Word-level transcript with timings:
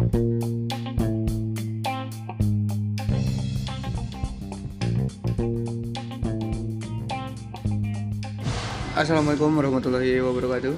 Assalamualaikum 0.00 0.16
warahmatullahi 9.60 10.24
wabarakatuh. 10.24 10.72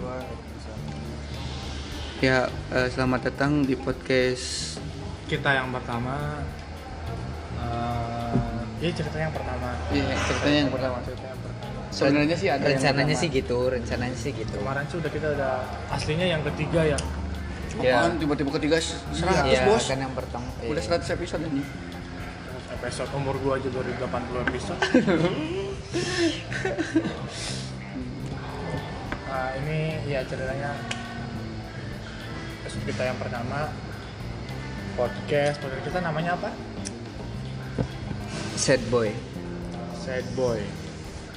Ya, 2.19 2.51
eh, 2.75 2.91
selamat 2.91 3.31
datang 3.31 3.63
di 3.63 3.79
podcast 3.79 4.83
kita 5.31 5.55
yang 5.55 5.71
pertama. 5.71 6.43
Eh 7.63 8.83
ini 8.83 8.91
cerita 8.91 9.23
yang 9.23 9.31
pertama. 9.31 9.71
Iya, 9.95 10.19
ceritanya 10.27 10.59
yang 10.67 10.73
pertama. 10.75 10.99
cerita 11.07 11.27
yang 11.31 11.39
pertama. 11.47 11.79
Sebenarnya 11.95 12.35
sih 12.35 12.51
ada 12.51 12.67
rencananya 12.67 13.15
sih 13.15 13.31
gitu 13.31 13.71
rencananya 13.71 14.19
sih 14.19 14.35
gitu. 14.35 14.59
Kemarin 14.59 14.83
sih 14.91 14.99
udah 14.99 15.11
kita 15.15 15.31
udah 15.39 15.63
aslinya 15.95 16.27
yang 16.27 16.43
ketiga 16.43 16.99
ya 16.99 16.99
Ya. 17.75 17.97
Apaan, 17.99 18.21
tiba-tiba 18.21 18.51
ketiga 18.53 18.77
100 18.77 19.49
Iya, 19.49 19.65
bos. 19.65 19.85
kan 19.87 19.97
yang 19.97 20.13
pertama 20.13 20.45
Udah 20.63 20.83
100 20.83 21.09
episode 21.11 21.45
ini. 21.47 21.65
episode 22.73 23.11
umur 23.15 23.39
gua 23.39 23.57
aja 23.57 23.69
2080 23.69 24.03
episode. 24.45 24.81
Nah 29.25 29.49
ini 29.63 29.79
ya 30.05 30.21
ceritanya. 30.23 30.75
Episode 32.61 32.85
kita 32.85 33.03
yang 33.05 33.19
pertama 33.19 33.71
podcast. 34.93 35.57
Podcast 35.59 35.85
kita 35.87 35.99
namanya 36.01 36.35
apa? 36.37 36.51
Sad 38.55 38.83
boy. 38.89 39.15
Sad 39.97 40.27
boy. 40.35 40.61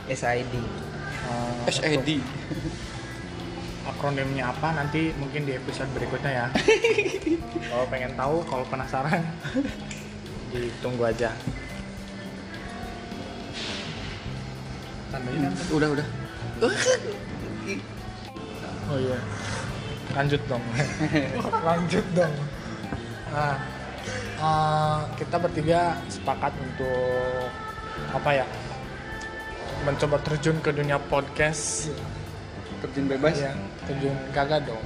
SID 0.06 0.54
Eh, 1.66 1.72
SID. 1.72 2.10
Akronimnya 3.86 4.50
apa 4.50 4.74
nanti 4.74 5.14
mungkin 5.22 5.46
di 5.46 5.54
episode 5.54 5.86
berikutnya 5.94 6.32
ya. 6.34 6.46
Kalau 7.70 7.86
pengen 7.90 8.14
tahu 8.18 8.42
kalau 8.46 8.66
penasaran 8.70 9.22
ditunggu 10.54 11.04
aja. 11.10 11.30
Tandanya 15.14 15.50
kan 15.50 15.54
Udah, 15.74 15.88
udah. 15.98 16.08
oh 18.90 18.98
iya. 19.02 19.18
Lanjut 20.16 20.42
dong. 20.48 20.64
Lanjut 21.66 22.06
dong. 22.16 22.34
Nah 23.34 23.56
eh, 24.40 25.00
kita 25.20 25.36
bertiga 25.42 26.00
sepakat 26.08 26.54
untuk 26.62 27.50
apa 28.16 28.32
ya 28.32 28.48
mencoba 29.84 30.18
terjun 30.24 30.58
ke 30.64 30.72
dunia 30.72 30.98
podcast. 30.98 31.92
Terjun 32.82 33.12
bebas. 33.12 33.36
Iya, 33.86 33.94
terjun 33.94 34.18
kagak 34.34 34.62
dong. 34.66 34.82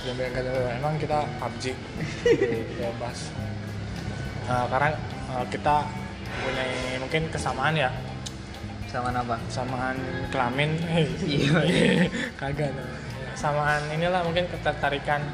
Terjun 0.00 0.16
kagak. 0.32 0.54
Emang 0.74 0.94
kita 0.96 1.18
PUBG 1.38 1.64
bebas. 2.80 3.18
Nah, 4.44 4.68
karena 4.68 4.92
uh, 5.32 5.40
kita 5.48 5.88
punya 6.36 6.64
mungkin 7.00 7.32
kesamaan 7.32 7.72
ya, 7.72 7.88
sama 8.84 9.08
apa 9.08 9.40
kesamaan 9.48 9.96
kelamin. 10.28 10.76
Iya. 11.24 11.64
kagak 12.40 12.72
dong. 12.72 12.90
Samaan 13.32 13.80
inilah 13.88 14.20
mungkin 14.20 14.44
ketertarikan 14.46 15.24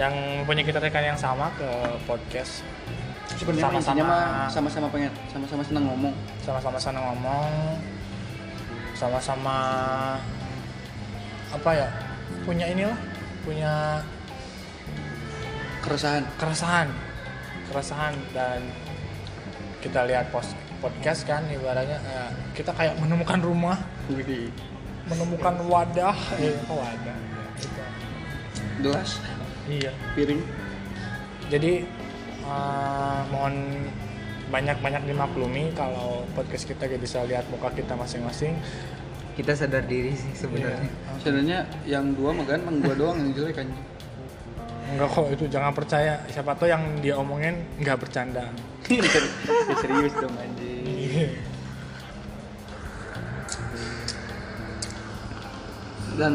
yang 0.00 0.12
punya 0.44 0.64
ketertarikan 0.64 1.12
yang 1.12 1.18
sama 1.18 1.52
ke 1.56 1.68
podcast 2.04 2.64
Sebenarnya 3.36 3.78
Sama-sama- 3.84 4.48
sama-sama 4.48 4.86
pengen 4.88 5.12
sama-sama 5.28 5.60
senang 5.62 5.84
ngomong. 5.84 6.14
sama-sama 6.40 6.78
senang 6.80 7.04
ngomong 7.12 7.52
sama-sama 8.96 9.56
apa 11.52 11.70
ya 11.72 11.88
punya 12.44 12.66
inilah 12.68 12.98
punya 13.44 14.02
Keresahan. 15.78 16.20
keresahan 16.36 16.88
keresahan 17.72 18.14
dan 18.36 18.60
kita 19.80 20.04
lihat 20.04 20.28
pos 20.28 20.52
podcast 20.84 21.24
kan 21.24 21.44
ibaratnya 21.48 21.96
eh, 22.02 22.30
kita 22.52 22.74
kayak 22.76 22.98
menemukan 23.00 23.40
rumah 23.40 23.78
Widih. 24.12 24.52
menemukan 25.08 25.54
wadah 25.64 26.16
eh 26.38 26.52
kok 26.66 26.76
wadah 26.76 27.16
gitu. 27.58 27.82
Gelas, 28.78 29.18
iya 29.66 29.90
piring. 30.14 30.42
jadi 31.48 31.88
eh, 32.44 33.20
mohon 33.32 33.54
banyak-banyak 34.48 35.04
dimaklumi 35.04 35.72
kalau 35.76 36.24
podcast 36.32 36.64
kita 36.64 36.88
bisa 36.96 37.20
lihat 37.28 37.44
muka 37.52 37.68
kita 37.72 37.92
masing-masing 37.92 38.56
kita 39.38 39.54
sadar 39.54 39.86
diri 39.86 40.10
sih 40.12 40.34
sebenarnya 40.34 40.82
Iya. 40.82 41.14
Sebenarnya 41.18 41.58
yang 41.84 42.10
dua 42.12 42.30
mah 42.30 42.44
kan, 42.44 42.58
emang 42.58 42.78
gua 42.78 42.94
doang 42.94 43.18
yang 43.18 43.30
jelek 43.32 43.54
kan. 43.56 43.66
Enggak 44.88 45.08
kok 45.08 45.26
itu 45.28 45.44
jangan 45.46 45.70
percaya 45.70 46.18
siapa 46.26 46.54
tuh 46.54 46.66
yang 46.66 46.80
dia 46.98 47.14
omongin 47.14 47.54
nggak 47.76 47.98
bercanda 47.98 48.48
Ya, 48.88 49.04
serius 49.76 50.14
dong 50.16 50.32
anjing. 50.32 51.28
dan 56.18 56.34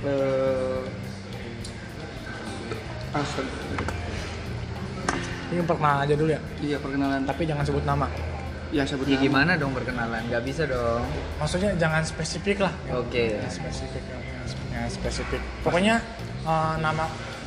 eh 0.00 0.80
astaga. 3.12 3.52
ini 5.52 5.60
perkenalan 5.62 6.00
aja 6.02 6.14
dulu 6.16 6.30
ya 6.32 6.40
iya 6.58 6.76
perkenalan 6.80 7.22
tapi 7.22 7.44
jangan 7.44 7.60
sebut 7.62 7.84
nama 7.84 8.08
ya 8.72 8.82
sebut 8.86 9.04
ya 9.06 9.16
nama. 9.16 9.24
gimana 9.26 9.52
dong 9.56 9.72
perkenalan? 9.72 10.22
Nggak 10.28 10.42
bisa 10.44 10.62
dong. 10.64 11.02
Maksudnya 11.36 11.76
jangan 11.76 12.02
spesifik 12.02 12.64
lah. 12.64 12.72
Oke. 12.94 13.36
Jangan 13.36 13.52
spesifik 13.52 14.02
jangan 14.74 14.90
spesifik 14.90 15.40
pokoknya 15.62 16.02
eh, 16.44 16.74
nama 16.82 17.06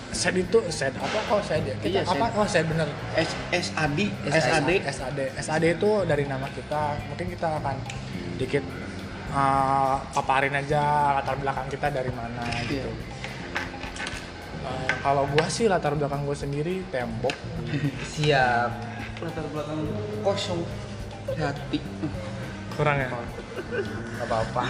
set 0.10 0.34
itu 0.34 0.60
set 0.72 0.96
apa 0.96 1.18
kok 1.28 1.44
set 1.44 1.62
ya? 1.68 1.76
Kita 1.78 1.88
Iya, 1.92 2.02
apa 2.08 2.26
set. 2.32 2.40
oh 2.40 2.48
set 2.48 2.66
bener? 2.66 2.88
S 3.14 3.32
SAD 3.52 4.00
SAD. 4.32 4.40
SAD 4.40 4.70
SAD 4.88 5.20
SAD 5.36 5.66
itu 5.78 5.92
dari 6.08 6.24
nama 6.26 6.48
kita. 6.50 6.96
Mungkin 7.12 7.28
kita 7.36 7.48
akan 7.60 7.76
dikit 8.40 8.64
eh, 9.30 9.96
paparin 10.16 10.56
aja 10.56 11.14
latar 11.20 11.36
belakang 11.36 11.68
kita 11.68 11.92
dari 11.92 12.10
mana 12.16 12.42
gitu. 12.66 12.80
Iya. 12.80 12.88
Eh, 14.68 14.94
kalau 15.04 15.28
gua 15.30 15.48
sih 15.48 15.68
latar 15.68 15.94
belakang 15.94 16.24
gua 16.24 16.36
sendiri 16.36 16.82
tembok. 16.90 17.36
Siap. 18.16 18.72
Latar 19.20 19.46
belakang 19.52 19.82
kosong 20.24 20.64
hati. 21.36 21.80
Kurang 22.78 22.98
ya? 23.02 23.10
Nggak 23.12 24.28
apa-apa. 24.30 24.64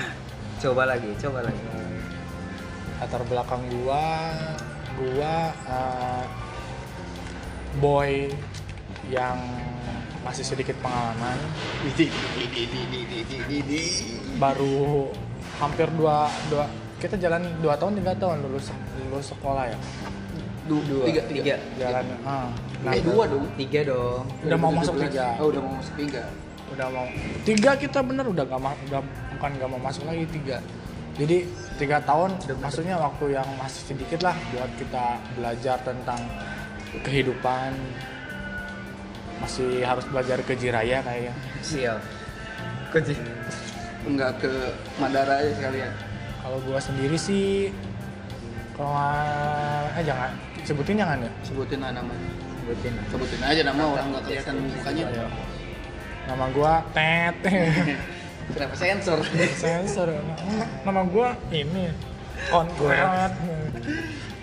Coba 0.58 0.90
lagi 0.90 1.10
coba 1.22 1.46
lagi. 1.46 1.62
Latar 2.98 3.22
belakang 3.30 3.62
gua 3.70 4.34
gua 4.98 5.36
eh, 5.54 6.26
boy 7.78 8.32
yang 9.14 9.38
masih 10.26 10.44
sedikit 10.44 10.74
pengalaman. 10.82 11.38
Baru 14.42 15.14
hampir 15.62 15.88
dua 15.94 16.30
dua 16.50 16.66
kita 16.98 17.14
jalan 17.22 17.46
dua 17.62 17.78
tahun 17.78 18.02
tiga 18.02 18.14
tahun 18.18 18.42
lulus 18.50 18.74
lulus 19.06 19.30
sekolah 19.30 19.70
ya? 19.70 19.78
Du, 20.68 20.84
Dua, 20.84 21.08
tiga, 21.08 21.22
tiga. 21.32 21.56
jalan 21.80 22.04
ah. 22.28 22.52
Nah, 22.84 22.92
eh 22.92 23.00
dua 23.00 23.24
dong 23.24 23.48
tiga 23.56 23.88
dong. 23.88 24.28
Udah 24.44 24.58
mau 24.60 24.72
masuk 24.76 25.00
tiga. 25.00 25.40
oh 25.40 25.48
udah 25.48 25.62
mau 25.64 25.74
masuk 25.80 25.96
tiga 25.96 26.28
udah 26.74 26.88
mau 26.92 27.08
tiga 27.48 27.80
kita 27.80 28.04
bener 28.04 28.28
udah 28.28 28.44
gak 28.44 28.60
udah 28.92 29.02
bukan 29.38 29.52
gak 29.56 29.70
mau 29.70 29.82
masuk 29.82 30.04
lagi 30.08 30.28
tiga. 30.30 30.60
Jadi 31.18 31.50
tiga 31.82 31.98
tahun 32.06 32.38
maksudnya 32.62 33.02
waktu 33.02 33.34
yang 33.34 33.48
masih 33.58 33.82
sedikit 33.90 34.22
lah 34.22 34.38
buat 34.54 34.70
kita 34.78 35.06
belajar 35.34 35.78
tentang 35.82 36.22
kehidupan. 37.02 37.74
Masih 39.38 39.86
harus 39.86 40.06
belajar 40.10 40.42
ke 40.46 40.54
jiraya 40.58 41.02
kayaknya. 41.06 41.34
Siap. 41.62 42.00
Kunci 42.94 43.14
enggak 44.08 44.40
ke 44.40 44.52
Madara 45.02 45.42
aja 45.42 45.52
sekalian. 45.58 45.94
Kalau 46.42 46.58
gua 46.64 46.80
sendiri 46.80 47.18
sih 47.18 47.74
kalau 48.78 48.94
eh 49.98 50.06
jangan 50.06 50.32
sebutin 50.62 51.02
jangan 51.02 51.18
ya 51.26 51.32
sebutin 51.42 51.80
lah 51.82 51.92
namanya. 51.98 52.30
Sebutin. 52.62 52.94
Sebutin 53.10 53.42
aja 53.42 53.62
nama 53.66 53.82
orang 53.90 54.06
nggak 54.14 54.24
kelihatan 54.30 54.56
mukanya. 54.70 55.06
Ayo. 55.10 55.28
Nama 56.28 56.46
gua 56.52 56.84
Tet 56.92 57.36
kenapa 58.54 58.76
sensor? 58.76 59.20
Sensor. 59.56 60.08
Nama- 60.84 61.04
gua 61.08 61.36
ini. 61.52 61.92
Konkret 62.48 63.34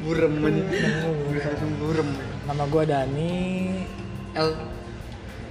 buremen 0.03 0.67
langsung 1.33 1.73
burem. 1.79 2.09
Nama 2.45 2.65
gua 2.69 2.83
Dani. 2.85 3.35
L. 4.35 4.51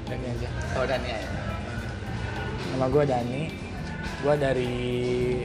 Dani 0.05 0.25
aja. 0.27 0.49
Oh 0.77 0.85
dan 0.85 1.01
ya 1.01 1.17
nama 2.75 2.85
gua 2.89 3.03
Dani. 3.07 3.49
Gua 4.21 4.35
dari 4.35 4.75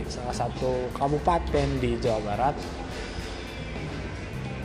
salah 0.07 0.35
satu 0.35 0.91
kabupaten 0.93 1.69
di 1.79 1.97
Jawa 1.97 2.21
Barat. 2.23 2.57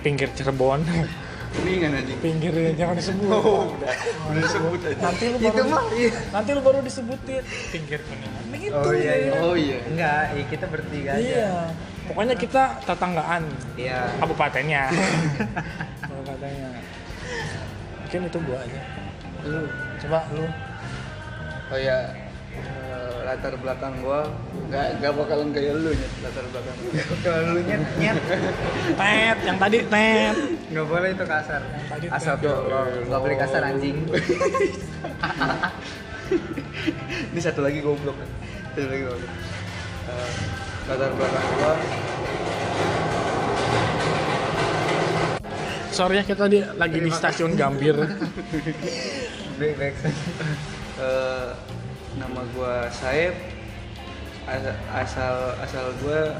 Pinggir 0.04 0.28
Cirebon 0.36 0.84
ini 1.62 1.72
kan 1.80 1.92
anjing. 1.94 2.20
Pinggir 2.20 2.54
jangan 2.74 2.96
disebut. 2.98 3.30
Oh, 3.30 3.70
udah. 3.78 3.94
Udah 4.32 4.42
disebut 4.42 4.80
aja. 4.90 5.02
nanti 5.06 5.24
lu 5.30 5.38
itu 5.38 5.48
baru 5.50 5.66
mah 5.70 5.84
iya. 5.94 6.12
nanti 6.34 6.50
lu 6.54 6.62
baru 6.66 6.80
disebutin. 6.82 7.44
Pinggir 7.70 8.00
kuningan. 8.06 8.44
Gitu 8.54 8.74
oh 8.74 8.94
iya 8.94 9.14
iya. 9.14 9.32
Oh 9.44 9.56
iya. 9.58 9.78
Enggak 9.86 10.22
iya 10.34 10.46
kita 10.50 10.66
bertiga 10.72 11.12
aja. 11.18 11.22
Iya. 11.22 11.52
Pokoknya 12.10 12.36
kita 12.36 12.64
tetanggaan. 12.84 13.44
Iya. 13.78 14.00
kabupatennya. 14.18 14.84
Kabupatennya. 16.10 16.70
Mungkin 18.02 18.20
itu 18.30 18.38
gua 18.46 18.58
aja. 18.62 18.82
Lu, 19.44 19.62
coba 20.02 20.20
lu. 20.32 20.46
Oh 21.74 21.80
ya 21.80 22.23
eh, 22.56 23.18
latar 23.26 23.54
belakang 23.58 23.94
gua 24.02 24.30
nggak 24.70 24.88
nggak 25.00 25.14
bakalan 25.14 25.50
kayak 25.54 25.74
lu 25.78 25.92
ya 25.92 26.08
latar 26.22 26.46
belakang 26.50 26.76
gua. 26.78 26.92
Kalau 27.26 27.40
lu 27.54 27.62
nyet 27.66 27.84
nyet 27.98 28.18
tet 28.98 29.38
yang 29.46 29.58
tadi 29.58 29.78
tet 29.86 30.36
nggak 30.70 30.86
boleh 30.86 31.10
itu 31.14 31.26
kasar. 31.26 31.62
tadi 31.90 32.06
Asal 32.10 32.36
tuh. 32.38 32.56
nggak 33.10 33.22
boleh 33.22 33.38
kasar 33.38 33.62
anjing. 33.64 33.98
Ini 37.34 37.40
satu 37.40 37.62
lagi 37.62 37.82
goblok. 37.82 38.18
Satu 38.74 38.90
lagi 38.90 39.04
goblok. 39.06 39.32
Eh, 40.04 40.32
latar 40.90 41.10
belakang 41.14 41.46
gua 41.58 41.74
sorry 45.94 46.18
ya 46.18 46.26
kita 46.26 46.50
di, 46.50 46.58
lagi 46.74 46.98
di 46.98 47.12
stasiun 47.14 47.54
Gambir 47.54 47.94
Baik 49.62 49.76
baik. 49.78 49.94
eh, 50.98 51.50
nama 52.18 52.42
gua 52.54 52.88
Saib. 52.94 53.33
Asal 54.44 54.75
asal, 54.92 55.36
asal 55.63 55.86
gua. 56.04 56.36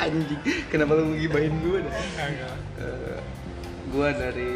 Anjing 0.00 0.40
kenapa 0.72 0.96
lu 0.96 1.12
ngibahin 1.14 1.54
gua 1.60 1.78
dah? 1.84 1.94
Eh, 2.80 3.18
gua 3.92 4.08
dari 4.16 4.52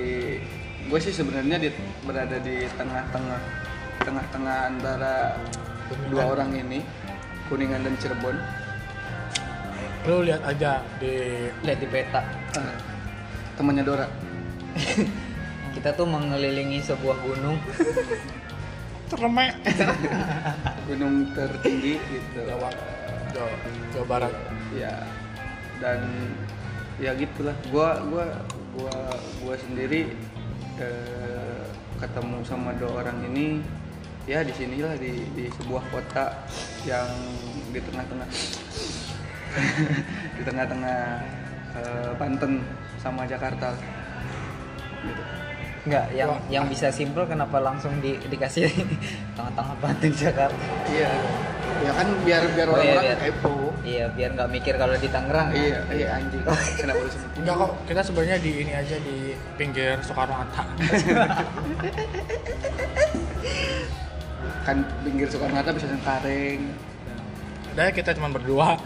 gua 0.88 0.98
sih 0.98 1.12
sebenarnya 1.12 1.60
di, 1.60 1.68
berada 2.08 2.40
di 2.40 2.64
tengah-tengah 2.80 3.40
tengah-tengah 4.02 4.58
antara 4.72 5.36
dua 6.08 6.32
orang 6.32 6.56
ini 6.56 6.80
kuningan 7.52 7.84
dan 7.84 7.94
Cirebon. 8.00 8.36
Lu 10.06 10.22
lihat 10.22 10.42
aja 10.46 10.80
di 10.96 11.12
Lihat 11.60 11.78
di 11.78 11.88
peta. 11.92 12.22
Eh, 12.56 12.76
temannya 13.56 13.84
Dora 13.84 14.25
Kita 15.76 15.92
tuh 15.92 16.08
mengelilingi 16.08 16.80
sebuah 16.84 17.16
gunung. 17.24 17.56
Terme 19.06 19.54
gunung 20.88 21.30
tertinggi 21.32 21.94
gitu. 22.00 22.38
Jawa. 22.42 22.70
Jawa, 23.32 23.52
Jawa 23.92 24.06
Barat. 24.08 24.34
Ya 24.74 24.92
dan 25.80 26.00
ya 27.00 27.12
gitulah. 27.16 27.56
Gua 27.68 28.00
gua 28.08 28.26
gua 28.76 28.96
gua 29.44 29.54
sendiri 29.60 30.12
eh, 30.80 31.64
ketemu 32.00 32.44
sama 32.44 32.76
dua 32.76 33.04
orang 33.04 33.16
ini 33.32 33.60
ya 34.26 34.42
di 34.42 34.52
sinilah 34.52 34.98
di 34.98 35.22
di 35.38 35.46
sebuah 35.60 35.84
kota 35.92 36.34
yang 36.84 37.08
di 37.72 37.80
tengah-tengah. 37.80 38.30
Di 40.36 40.44
tengah-tengah 40.44 41.00
eh, 41.80 42.12
Banten 42.20 42.60
sama 43.00 43.24
Jakarta 43.24 43.72
gitu. 45.06 45.22
Enggak, 45.86 46.06
yang 46.12 46.28
Wah. 46.28 46.40
yang 46.48 46.64
bisa 46.66 46.90
simpel 46.90 47.22
kenapa 47.24 47.56
langsung 47.58 47.94
di, 47.98 48.18
dikasih 48.20 48.66
tengah-tengah 49.36 49.76
Banten 49.78 50.10
Jakarta? 50.12 50.58
iya 50.88 51.14
ya 51.76 51.92
kan 51.92 52.08
biar 52.24 52.42
biar 52.48 52.66
Oh, 52.66 52.72
iya, 52.72 52.82
orang-orang 52.88 53.04
biar. 53.04 53.18
kepo 53.22 53.54
Iya, 53.86 54.04
biar 54.10 54.30
nggak 54.34 54.50
mikir 54.50 54.74
kalau 54.74 54.96
di 54.96 55.06
Tangerang. 55.06 55.48
iya 55.52 55.78
iya 55.88 56.08
anjing 56.16 56.42
kenapa 56.74 56.98
lu 56.98 57.06
sebut 57.06 57.30
enggak 57.36 57.54
kok 57.56 57.70
kita 57.86 58.00
sebenarnya 58.02 58.36
di 58.40 58.50
ini 58.56 58.72
aja 58.74 58.96
di 58.98 59.16
pinggir 59.54 59.94
Soekarno 60.00 60.34
Hatta 60.34 60.64
kan 64.64 64.76
pinggir 65.04 65.26
Soekarno 65.30 65.54
Hatta 65.54 65.70
bisa 65.70 65.86
Cengkareng 65.86 66.60
dan 67.72 67.92
kita 67.92 68.10
cuma 68.12 68.28
berdua 68.28 68.80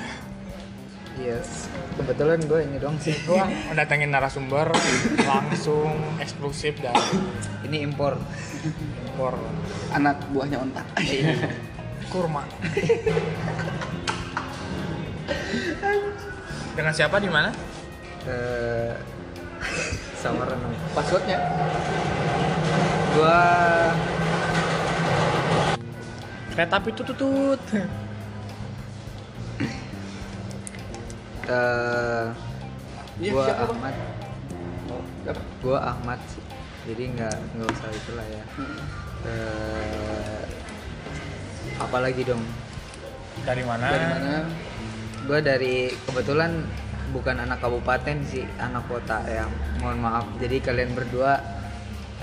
Yes. 1.20 1.68
Kebetulan 2.00 2.40
gue 2.48 2.60
ini 2.64 2.76
doang 2.80 2.96
sih. 2.96 3.12
gua 3.28 3.44
mendatangin 3.68 4.08
narasumber 4.08 4.72
langsung 5.20 5.92
eksklusif 6.16 6.80
dan 6.80 6.96
Ini 7.68 7.84
impor. 7.84 8.16
impor 9.04 9.36
anak 9.92 10.16
buahnya 10.32 10.60
ontak 10.60 10.84
kurma 12.08 12.44
dengan 16.72 16.92
siapa 16.92 17.16
di 17.20 17.28
mana 17.28 17.52
Eh 18.28 18.92
Samaran. 20.20 20.60
passwordnya 20.92 21.38
Gua 23.16 23.40
kereta 26.52 26.76
api 26.76 26.90
tutut 26.92 27.16
tutut 27.16 27.60
eh 31.50 32.26
Iya, 33.20 33.36
gua 33.36 33.44
siapa? 33.44 33.64
Ahmad. 33.68 33.94
oh, 34.88 35.02
siapa? 35.26 35.42
Gua 35.60 35.78
Ahmad 35.84 36.20
sih. 36.32 36.44
Jadi 36.88 37.02
nggak 37.12 37.36
nggak 37.52 37.68
usah 37.68 37.88
itulah 37.92 38.26
ya. 38.32 38.44
Eh 39.28 40.42
apalagi 41.80 42.24
dong? 42.24 42.44
dari 43.40 43.64
mana 43.64 43.88
dari 43.88 44.04
mana 44.04 44.34
Gua 45.24 45.38
dari 45.40 45.88
kebetulan 46.04 46.60
bukan 47.12 47.36
anak 47.40 47.60
kabupaten 47.60 48.16
sih, 48.24 48.44
anak 48.56 48.88
kota 48.88 49.20
ya. 49.28 49.44
Mohon 49.84 49.98
maaf. 50.00 50.24
Jadi 50.40 50.56
kalian 50.64 50.96
berdua 50.96 51.36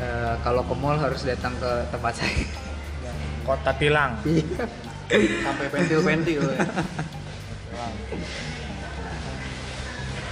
eh, 0.01 0.33
kalau 0.41 0.65
ke 0.65 0.73
mall 0.73 0.97
harus 0.97 1.21
datang 1.29 1.53
ke 1.61 1.71
tempat 1.93 2.13
saya. 2.17 2.41
kota 3.47 3.71
Tilang 3.79 4.19
sampai 5.39 5.67
pentil 5.71 6.03
pentil 6.03 6.43
ya. 6.43 6.67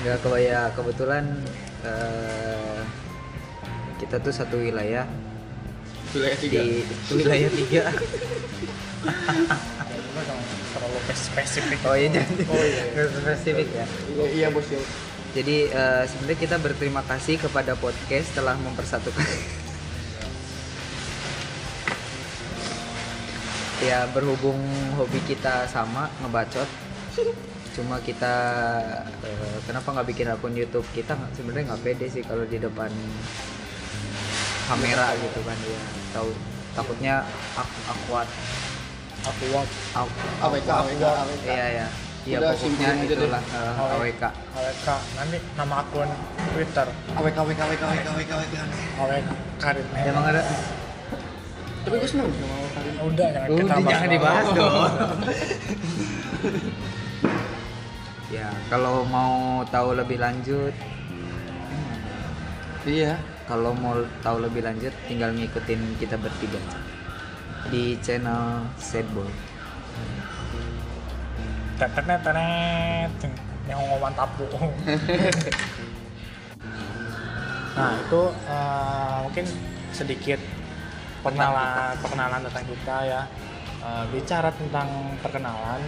Nggak 0.06 0.22
ke 0.22 0.30
ya 0.38 0.70
kebetulan 0.78 1.26
eh, 1.82 2.78
kita 3.98 4.22
tuh 4.22 4.30
satu 4.30 4.62
wilayah 4.62 5.10
wilayah 6.14 6.38
tiga 6.38 6.62
di 6.62 6.86
wilayah 7.10 7.50
tiga. 7.50 7.84
Terlalu 10.76 11.00
spesifik 11.10 11.80
Oh 11.90 11.98
iya 11.98 12.10
jadi 12.14 12.34
Oh, 12.46 12.54
iya, 12.62 12.84
iya. 12.94 13.04
spesifik 13.10 13.68
ya. 13.74 13.86
iya, 14.14 14.26
iya 14.30 14.48
bos 14.54 14.70
ya 14.70 14.78
Jadi 15.34 15.74
eh, 15.74 16.04
sebenarnya 16.06 16.38
kita 16.38 16.58
berterima 16.62 17.02
kasih 17.10 17.42
kepada 17.42 17.74
podcast 17.74 18.30
telah 18.38 18.54
mempersatukan. 18.62 19.26
ya 23.84 24.06
berhubung 24.14 24.58
hobi 24.98 25.18
kita 25.26 25.66
sama 25.66 26.14
ngebacot. 26.22 26.70
Cuma 27.76 28.00
kita 28.00 28.34
eh, 29.22 29.58
kenapa 29.64 29.92
nggak 29.92 30.08
bikin 30.08 30.26
akun 30.30 30.52
YouTube 30.52 30.86
kita? 30.90 31.12
Nggak- 31.12 31.32
sebenarnya 31.36 31.64
nggak 31.70 31.82
pede 31.84 32.06
sih 32.08 32.22
kalau 32.24 32.44
di 32.44 32.56
depan 32.56 32.88
kamera 34.66 35.14
gitu 35.18 35.40
kan 35.44 35.58
ya. 35.60 35.80
Tahu 36.12 36.30
takutnya 36.72 37.14
aku 37.54 37.76
walk 38.10 38.28
Awk- 39.26 39.50
AWK 40.40 40.70
AWK 40.70 41.04
AWK. 41.04 41.46
Iya 41.46 41.68
ya. 41.76 41.88
Iya 42.26 42.38
Udah, 42.40 42.52
pokoknya 42.56 42.90
itulah 43.06 43.44
eh, 43.44 43.72
AWK. 43.76 44.24
AWK. 44.56 44.88
Nanti 45.16 45.38
nama 45.54 45.76
akun 45.82 46.10
Twitter. 46.54 46.88
AWK 47.12 47.36
AWK 47.36 47.60
AWK 47.60 47.82
AWK 47.84 48.08
AWK 48.08 48.32
AWK 48.32 48.56
AWK. 48.96 49.30
Karim. 49.58 49.86
Emang 49.98 50.26
ada? 50.26 50.42
Tapi 51.84 51.96
gue 51.98 52.08
seneng 52.08 52.30
sama 52.32 52.56
AWK 52.56 52.72
Karim. 52.72 52.94
Udah 53.04 53.28
jangan 53.28 53.50
Udah, 53.50 53.58
kita 53.58 53.76
bahas 53.76 53.92
jangan 53.92 54.10
dibahas 54.10 54.48
dong. 54.54 54.74
kalau 58.66 59.06
mau 59.06 59.62
tahu 59.70 59.94
lebih 59.94 60.18
lanjut, 60.18 60.74
iya. 62.90 63.18
kalau 63.46 63.78
mau 63.78 63.94
tahu 64.26 64.42
lebih 64.42 64.66
lanjut, 64.66 64.90
tinggal 65.06 65.30
ngikutin 65.34 65.82
kita 66.02 66.18
bertiga 66.18 66.58
di 67.70 67.98
channel 68.02 68.66
Sadboy. 68.78 69.30
tetet 71.76 72.08
tetet 72.08 73.32
yang 73.68 73.82
ngomong 73.84 74.16
tapu 74.16 74.48
nah 77.76 77.92
itu 78.00 78.22
eh, 78.48 79.18
mungkin 79.28 79.46
sedikit 79.92 80.40
perkenalan 81.20 82.00
perkenalan 82.00 82.40
tentang 82.48 82.66
kita 82.72 82.98
ya. 83.04 83.22
Eh, 83.86 84.06
bicara 84.16 84.50
tentang 84.56 84.88
perkenalan 85.20 85.82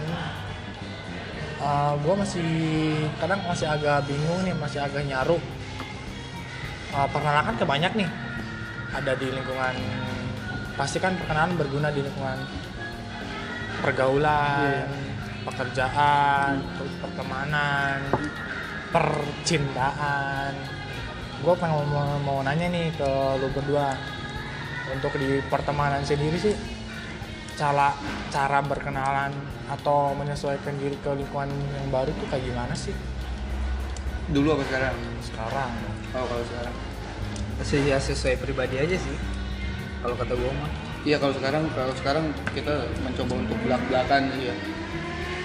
gue 1.98 2.14
masih 2.14 2.50
kadang 3.18 3.42
masih 3.42 3.66
agak 3.66 4.06
bingung 4.06 4.46
nih 4.46 4.54
masih 4.54 4.78
agak 4.78 5.02
nyaru. 5.02 5.38
Eh, 6.94 7.08
perkenalan 7.10 7.44
kan 7.52 7.56
kebanyak 7.58 7.92
nih. 7.98 8.10
Ada 8.94 9.12
di 9.18 9.28
lingkungan 9.28 9.74
pasti 10.78 11.02
kan 11.02 11.18
perkenalan 11.18 11.58
berguna 11.58 11.90
di 11.90 12.06
lingkungan 12.06 12.38
pergaulan 13.82 14.86
pekerjaan 15.42 16.62
terus 16.78 16.94
pertemanan 17.02 17.98
percintaan. 18.94 20.54
Gue 21.42 21.54
pengen 21.54 21.86
mau, 21.90 22.18
mau 22.22 22.38
nanya 22.42 22.66
nih 22.70 22.94
ke 22.94 23.10
lu 23.42 23.50
berdua. 23.52 23.94
Untuk 24.88 25.12
di 25.20 25.44
pertemanan 25.52 26.00
sendiri 26.00 26.40
sih 26.40 26.77
cara 27.58 27.90
cara 28.30 28.58
berkenalan 28.62 29.34
atau 29.66 30.14
menyesuaikan 30.14 30.78
diri 30.78 30.94
ke 31.02 31.10
lingkungan 31.10 31.50
yang 31.50 31.90
baru 31.90 32.14
tuh 32.14 32.26
kayak 32.30 32.46
gimana 32.46 32.74
sih? 32.78 32.94
Dulu 34.30 34.54
apa 34.54 34.62
sekarang? 34.70 34.94
Sekarang. 35.26 35.70
Oh 36.14 36.24
kalau 36.24 36.44
sekarang. 36.46 36.74
Sesuai, 37.58 37.90
ya, 37.90 37.98
sesuai 37.98 38.38
pribadi 38.38 38.78
aja 38.78 38.94
sih 38.94 39.16
kalau 39.98 40.14
kata 40.14 40.38
gue 40.38 40.52
mah. 40.62 40.70
Iya 41.02 41.18
kalau 41.18 41.34
sekarang 41.34 41.66
kalau 41.74 41.94
sekarang 41.98 42.24
kita 42.54 42.86
mencoba 43.02 43.34
untuk 43.42 43.58
belak 43.66 43.82
belakan 43.90 44.22
sih 44.38 44.54
ya. 44.54 44.56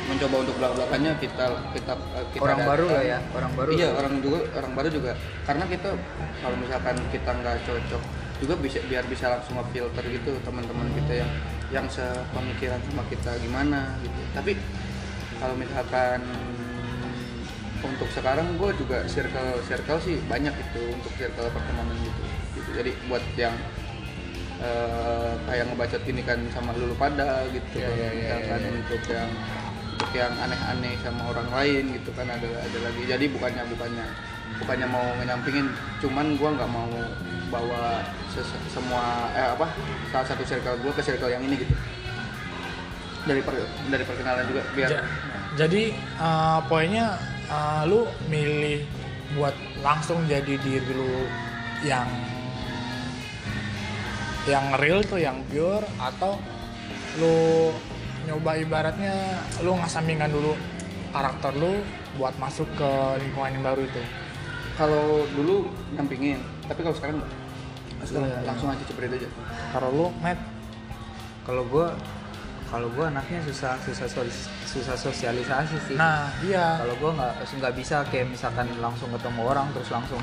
Mencoba 0.04 0.36
untuk 0.46 0.56
belak 0.62 0.72
belakannya 0.78 1.12
kita 1.18 1.46
kita 1.74 1.94
kita 2.38 2.44
orang 2.46 2.62
baru 2.62 2.86
lah 2.94 3.04
ya 3.04 3.18
orang 3.34 3.52
baru. 3.58 3.70
Iya 3.74 3.88
orang 3.98 4.14
juga 4.22 4.40
orang 4.54 4.72
baru 4.78 4.90
juga. 4.94 5.12
Karena 5.50 5.66
kita 5.66 5.90
kalau 6.46 6.56
misalkan 6.62 6.96
kita 7.10 7.30
nggak 7.34 7.56
cocok 7.66 8.04
juga 8.44 8.54
bisa 8.60 8.78
biar 8.86 9.04
bisa 9.10 9.26
langsung 9.34 9.58
filter 9.72 10.04
gitu 10.06 10.32
teman-teman 10.44 10.88
kita 11.02 11.24
yang 11.26 11.32
yang 11.74 11.90
sepemikiran 11.90 12.78
sama 12.86 13.02
kita 13.10 13.34
gimana 13.42 13.98
gitu. 14.06 14.22
Tapi 14.38 14.54
kalau 15.42 15.58
misalkan 15.58 16.22
untuk 17.84 18.08
sekarang 18.14 18.48
gue 18.56 18.72
juga 18.80 19.04
circle 19.10 19.60
circle 19.66 20.00
sih 20.00 20.16
banyak 20.30 20.54
itu 20.54 20.82
untuk 20.94 21.12
circle 21.18 21.50
pertemanan 21.50 21.98
gitu. 22.00 22.24
Gitu. 22.62 22.70
Jadi 22.78 22.92
buat 23.10 23.26
yang 23.36 23.58
eh, 24.62 25.34
kayak 25.50 25.74
ngebacot 25.74 26.02
gini 26.06 26.22
kan 26.22 26.40
sama 26.54 26.72
lulu 26.78 26.94
pada 26.96 27.44
gitu 27.50 27.82
Iya, 27.82 27.90
iya, 27.90 27.98
iya, 27.98 28.14
misalkan 28.14 28.60
iya, 28.62 28.70
iya. 28.70 28.80
untuk 28.80 29.02
yang 29.10 29.30
untuk 29.94 30.12
yang 30.14 30.34
aneh-aneh 30.40 30.94
sama 31.02 31.22
orang 31.34 31.50
lain 31.50 31.84
gitu 31.98 32.10
kan 32.14 32.28
ada 32.30 32.50
ada 32.62 32.78
lagi. 32.86 33.02
Jadi 33.10 33.26
bukannya 33.34 33.64
bukannya 33.68 34.06
bukannya 34.62 34.88
mau 34.88 35.06
ngenyampingin 35.18 35.68
cuman 36.00 36.38
gua 36.38 36.50
nggak 36.54 36.70
mau 36.70 36.94
bawa 37.54 38.02
semua 38.74 39.30
eh 39.38 39.54
apa 39.54 39.70
salah 40.10 40.26
satu 40.26 40.42
circle 40.42 40.74
gua 40.82 40.94
ke 40.98 41.06
circle 41.06 41.30
yang 41.30 41.46
ini 41.46 41.62
gitu 41.62 41.74
dari 43.30 43.40
per, 43.46 43.54
dari 43.94 44.04
perkenalan 44.04 44.46
juga 44.50 44.62
biar 44.74 44.90
Ja- 44.90 45.06
jadi 45.54 45.94
eh, 45.94 46.60
poinnya 46.66 47.14
eh, 47.46 47.82
lu 47.86 48.10
milih 48.26 48.82
buat 49.38 49.54
langsung 49.86 50.26
jadi 50.26 50.58
diri 50.58 50.82
lu 50.98 51.30
yang 51.86 52.10
yang 54.44 54.76
real 54.76 55.00
tuh 55.06 55.22
yang 55.22 55.40
pure 55.48 55.86
atau 56.02 56.36
lu 57.22 57.72
nyoba 58.28 58.60
ibaratnya 58.60 59.40
lu 59.64 59.78
ngasampingkan 59.78 60.32
dulu 60.34 60.58
karakter 61.14 61.54
lu 61.56 61.80
buat 62.18 62.34
masuk 62.42 62.68
ke 62.76 62.90
lingkungan 63.24 63.56
yang 63.56 63.64
baru 63.64 63.82
itu 63.86 64.04
kalau 64.74 65.24
dulu 65.38 65.70
nyampingin 65.94 66.42
tapi 66.66 66.82
kalau 66.82 66.96
sekarang. 66.98 67.22
Iya, 68.12 68.44
langsung 68.44 68.70
aja 68.72 68.84
cepet 68.84 69.12
aja. 69.16 69.28
Kalau 69.72 69.90
lu 69.96 70.08
Matt? 70.20 70.40
Kalau 71.44 71.64
gue 71.68 71.88
kalau 72.74 72.90
gue 72.90 73.06
anaknya 73.06 73.40
susah 73.46 73.78
susah 73.86 74.08
susah 74.66 74.96
sosialisasi 74.98 75.78
sih. 75.88 75.96
Nah 75.96 76.28
iya. 76.44 76.82
Kalau 76.84 76.96
gue 76.98 77.12
nggak 77.16 77.34
nggak 77.46 77.74
bisa 77.78 78.04
kayak 78.10 78.28
misalkan 78.34 78.68
langsung 78.82 79.14
ketemu 79.14 79.42
orang 79.46 79.68
terus 79.72 79.90
langsung 79.94 80.20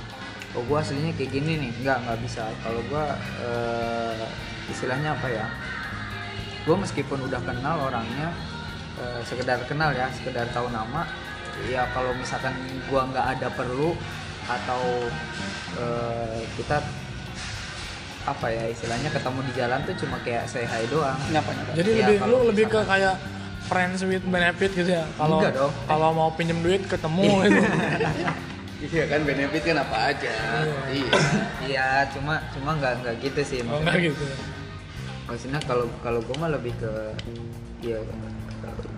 oh 0.59 0.63
gue 0.67 0.77
aslinya 0.77 1.13
kayak 1.15 1.31
gini 1.31 1.53
nih. 1.69 1.71
Nggak 1.85 1.99
nggak 2.05 2.19
bisa. 2.27 2.43
Kalau 2.61 2.81
gue 2.85 3.05
eh, 3.47 4.27
istilahnya 4.69 5.15
apa 5.17 5.29
ya? 5.31 5.47
Gue 6.69 6.77
meskipun 6.77 7.25
udah 7.25 7.41
kenal 7.41 7.77
orangnya 7.87 8.35
eh, 9.01 9.21
sekedar 9.25 9.63
kenal 9.65 9.95
ya 9.97 10.11
sekedar 10.13 10.45
tahu 10.53 10.69
nama 10.69 11.09
ya 11.69 11.85
kalau 11.93 12.17
misalkan 12.17 12.57
gue 12.89 13.01
nggak 13.13 13.27
ada 13.37 13.49
perlu 13.53 13.93
atau 14.49 14.83
eh, 15.77 16.41
kita 16.57 16.81
apa 18.31 18.47
ya 18.49 18.65
istilahnya 18.67 19.11
ketemu 19.11 19.39
di 19.43 19.53
jalan 19.55 19.79
tuh 19.83 19.95
cuma 19.99 20.17
kayak 20.23 20.45
say 20.47 20.63
hi 20.63 20.87
doang. 20.87 21.19
Nyapa 21.29 21.51
nyapa. 21.51 21.71
Jadi 21.75 21.91
Iya, 21.91 22.07
lebih 22.07 22.19
lu 22.25 22.39
lebih 22.49 22.65
ke 22.67 22.81
kayak 22.83 23.15
friends 23.67 24.01
with 24.03 24.25
benefit 24.25 24.71
gitu 24.73 24.91
ya? 24.91 25.05
Kalau 25.15 25.39
Enggak 25.39 25.53
dong. 25.55 25.73
kalau 25.85 26.09
mau 26.11 26.31
pinjem 26.33 26.59
duit 26.61 26.83
ketemu 26.87 27.25
gitu. 27.45 27.61
Iya 28.81 29.05
kan 29.07 29.21
benefit 29.23 29.61
kan 29.61 29.77
apa 29.77 29.97
aja. 30.09 30.33
Iya. 30.89 31.13
Iya. 31.61 31.87
Cuma 32.17 32.41
cuma 32.51 32.71
nggak 32.81 33.05
nggak 33.05 33.15
gitu 33.21 33.41
sih 33.45 33.59
oh 33.61 33.77
maksudnya. 33.77 33.81
enggak 33.85 33.97
gitu 34.09 34.25
maksudnya 35.31 35.61
kalau 35.63 35.87
kalau 36.03 36.19
gue 36.19 36.35
mah 36.35 36.51
lebih 36.51 36.75
ke 36.75 36.91
ya 37.81 38.03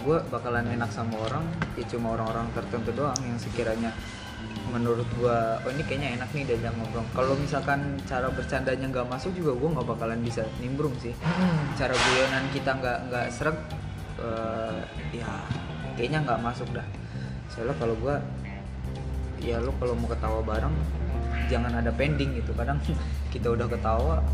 gue 0.00 0.16
bakalan 0.32 0.64
enak 0.64 0.88
sama 0.88 1.12
orang 1.28 1.44
ya 1.76 1.84
cuma 1.86 2.16
orang-orang 2.16 2.48
tertentu 2.56 2.88
doang 2.96 3.20
yang 3.20 3.36
sekiranya 3.36 3.92
menurut 4.72 5.04
gue 5.12 5.36
oh 5.58 5.70
ini 5.70 5.82
kayaknya 5.82 6.08
enak 6.16 6.28
nih 6.30 6.44
diajak 6.46 6.72
ngobrol 6.72 7.04
kalau 7.10 7.34
misalkan 7.34 7.80
cara 8.02 8.26
bercandanya 8.28 8.86
nggak 8.86 9.06
masuk 9.06 9.30
juga 9.32 9.52
gue 9.52 9.68
nggak 9.70 9.86
bakalan 9.86 10.18
bisa 10.18 10.42
nimbrung 10.58 10.96
sih 10.98 11.12
Hmm. 11.22 11.60
cara 11.74 11.92
guyonan 11.92 12.44
kita 12.50 12.70
nggak 12.72 12.98
nggak 13.06 13.26
seret 13.28 13.56
eh, 14.18 14.80
ya 15.14 15.28
kayaknya 15.92 16.18
nggak 16.22 16.40
masuk 16.40 16.68
dah 16.70 16.86
soalnya 17.46 17.76
kalau 17.76 17.92
gue 17.94 18.14
ya 19.40 19.58
lo 19.58 19.74
kalau 19.76 19.92
mau 19.92 20.08
ketawa 20.08 20.40
bareng 20.40 20.72
jangan 21.46 21.72
ada 21.74 21.92
pending 21.92 22.32
gitu 22.34 22.50
kadang 22.52 22.80
kita 23.34 23.48
udah 23.48 23.66
ketawa 23.66 24.24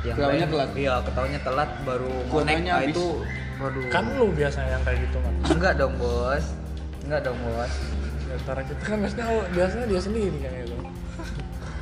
yang 0.00 0.14
Ketawanya 0.14 0.38
lain- 0.40 0.52
telat. 0.54 0.70
iya 0.76 0.94
ketawanya 1.02 1.40
telat 1.42 1.70
baru 1.82 2.10
connect. 2.28 2.62
Nah, 2.62 2.78
habis. 2.78 2.94
itu 2.94 3.06
waduh 3.58 3.82
kan 3.88 4.04
lu 4.14 4.30
biasanya 4.30 4.70
yang 4.72 4.84
kayak 4.84 4.98
gitu 5.02 5.18
kan 5.18 5.32
enggak 5.50 5.72
dong 5.74 5.94
bos 5.98 6.44
enggak 7.02 7.20
dong 7.20 7.38
bos 7.40 7.72
di 8.28 8.32
antara 8.36 8.60
kita 8.60 8.82
kan 8.84 8.98
biasanya 9.00 9.26
oh, 9.32 9.44
biasanya 9.56 9.86
dia 9.88 10.00
sendiri 10.04 10.38
kan 10.44 10.52
itu 10.52 10.78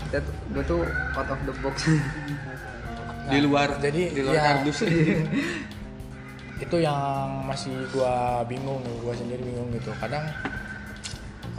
kita 0.07 0.19
tuh 0.23 0.35
gue 0.55 0.65
tuh 0.71 0.81
out 1.19 1.29
of 1.35 1.41
the 1.43 1.55
box. 1.59 1.77
Di 3.27 3.39
luar 3.43 3.69
jadi 3.83 4.03
di 4.15 4.21
luar 4.23 4.35
ya, 4.39 4.43
kardus. 4.55 4.87
itu 6.65 6.77
yang 6.81 7.45
masih 7.45 7.75
gua 7.93 8.41
bingung 8.47 8.81
gua 9.03 9.13
sendiri 9.19 9.43
bingung 9.43 9.67
gitu. 9.75 9.91
Kadang 9.99 10.23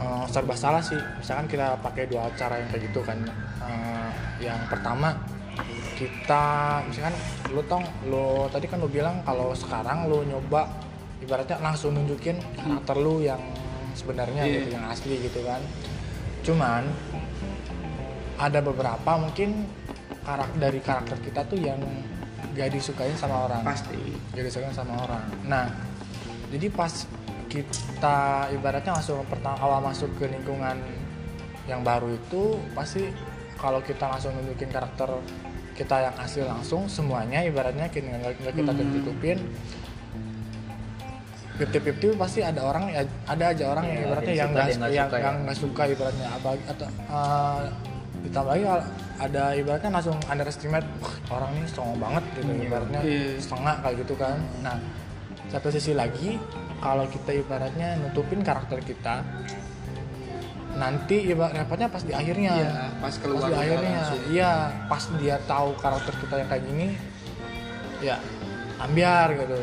eh, 0.00 0.24
serba 0.32 0.56
salah 0.56 0.80
sih. 0.80 0.96
Misalkan 1.20 1.44
kita 1.44 1.76
pakai 1.84 2.08
dua 2.08 2.32
cara 2.40 2.56
yang 2.56 2.72
kayak 2.72 2.88
gitu 2.88 3.04
kan. 3.04 3.20
Eh, 3.68 4.10
yang 4.48 4.58
pertama 4.72 5.12
kita 6.00 6.78
misalkan 6.88 7.14
lu 7.52 7.60
tong 7.68 7.84
lu 8.08 8.48
tadi 8.48 8.64
kan 8.64 8.80
lu 8.80 8.88
bilang 8.88 9.20
kalau 9.26 9.50
sekarang 9.52 10.08
lu 10.08 10.24
nyoba 10.24 10.70
ibaratnya 11.20 11.58
langsung 11.58 11.98
nunjukin 11.98 12.38
karakter 12.54 12.96
lu 12.96 13.18
yang 13.20 13.42
sebenarnya 13.98 14.46
Iya. 14.46 14.54
gitu 14.62 14.68
yang 14.78 14.86
asli 14.86 15.14
gitu 15.18 15.42
kan 15.42 15.58
cuman 16.46 16.86
ada 18.38 18.62
beberapa 18.62 19.10
mungkin 19.18 19.66
karakter 20.22 20.58
dari 20.62 20.78
karakter 20.78 21.18
kita 21.18 21.40
tuh 21.44 21.58
yang 21.58 21.82
gak 22.54 22.70
disukain 22.70 23.18
sama 23.18 23.50
orang 23.50 23.66
pasti 23.66 23.98
jadi 24.30 24.46
disukain 24.46 24.70
sama 24.70 24.94
orang 25.02 25.26
nah 25.44 25.66
jadi 26.48 26.70
pas 26.70 27.04
kita 27.50 28.18
ibaratnya 28.54 28.94
langsung 28.94 29.24
pertama 29.26 29.58
awal 29.58 29.80
masuk 29.82 30.12
ke 30.20 30.30
lingkungan 30.30 30.78
yang 31.66 31.82
baru 31.82 32.14
itu 32.14 32.56
pasti 32.72 33.08
kalau 33.58 33.82
kita 33.82 34.06
langsung 34.06 34.32
nunjukin 34.38 34.70
karakter 34.70 35.10
kita 35.74 36.10
yang 36.10 36.16
asli 36.18 36.42
langsung 36.44 36.86
semuanya 36.86 37.42
ibaratnya 37.42 37.90
kita 37.90 38.06
nggak 38.06 38.38
Hmm. 38.38 39.87
Fifty 41.58 41.78
fifty 41.80 42.06
pasti 42.14 42.40
ada 42.40 42.62
orang 42.62 42.84
ya 42.88 43.02
ada 43.26 43.44
aja 43.50 43.64
orang 43.68 43.84
yang 43.84 43.96
Iya, 43.96 44.06
ibaratnya 44.06 44.30
yang 44.30 44.38
yang 44.38 44.50
nggak 44.50 44.66
yang 44.66 44.78
nggak 44.78 44.92
yang 44.94 45.06
suka 45.06 45.18
ya. 45.18 45.24
yang 45.24 45.36
nggak 45.42 45.58
suka 45.58 45.82
ibaratnya 45.86 46.26
apa 46.30 46.48
atau 46.66 46.86
eh, 46.88 47.60
ditambah 48.18 48.50
lagi 48.50 48.64
ada 49.18 49.44
ibaratnya 49.52 49.90
langsung 49.92 50.16
underestimate 50.24 50.86
"Wah, 50.98 51.14
orang 51.34 51.50
ini 51.54 51.66
songong 51.68 51.98
banget 51.98 52.24
gitu 52.34 52.50
ibaratnya 52.60 53.00
Iya. 53.02 53.38
setengah 53.38 53.74
kayak 53.82 53.96
gitu 54.00 54.14
kan. 54.14 54.36
Nah 54.60 54.76
satu 55.48 55.68
sisi 55.68 55.92
lagi 55.92 56.38
kalau 56.78 57.04
kita 57.06 57.34
ibaratnya 57.34 57.98
nutupin 57.98 58.40
karakter 58.40 58.78
kita 58.80 59.22
nanti 60.78 61.26
ibarat 61.26 61.58
repotnya 61.58 61.88
pas 61.90 62.02
di 62.02 62.14
akhirnya. 62.14 62.52
Iya, 62.54 62.70
pas 63.00 63.14
keluar 63.18 63.40
pas 63.40 63.50
di 63.50 63.56
akhirnya. 63.56 64.00
iya 64.30 64.52
pas 64.86 65.02
dia 65.18 65.36
tahu 65.42 65.74
karakter 65.74 66.14
kita 66.16 66.34
yang 66.36 66.48
kayak 66.48 66.64
gini 66.64 66.86
ya 67.98 68.16
ambiar 68.78 69.28
gitu. 69.34 69.56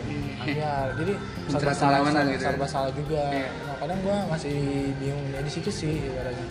Ambiar. 0.43 0.88
Jadi 1.00 1.13
serba 1.50 1.74
salah 1.74 2.00
gitu. 2.03 2.43
serba 2.43 2.67
salah 2.67 2.91
juga. 2.91 3.24
Iya. 3.31 3.50
nah 3.63 3.75
kadang 3.79 4.00
gua 4.03 4.17
masih 4.29 4.55
bingung 5.00 5.25
ya 5.31 5.39
di 5.41 5.51
situ 5.51 5.69
sih 5.72 5.93
ibaratnya. 6.03 6.48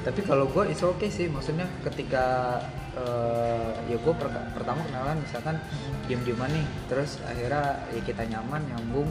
Tapi 0.00 0.20
kalau 0.24 0.48
gue 0.48 0.64
itu 0.72 0.84
oke 0.88 1.06
sih. 1.12 1.28
Maksudnya 1.28 1.68
ketika 1.84 2.56
eh, 2.96 3.70
ya 3.92 3.96
gue 4.00 4.14
pertama 4.56 4.80
kenalan 4.88 5.20
misalkan 5.20 5.60
diem 6.08 6.24
dieman 6.24 6.48
nih 6.50 6.66
terus 6.88 7.20
akhirnya 7.28 7.84
ya 7.92 8.00
kita 8.02 8.24
nyaman 8.26 8.64
nyambung 8.66 9.06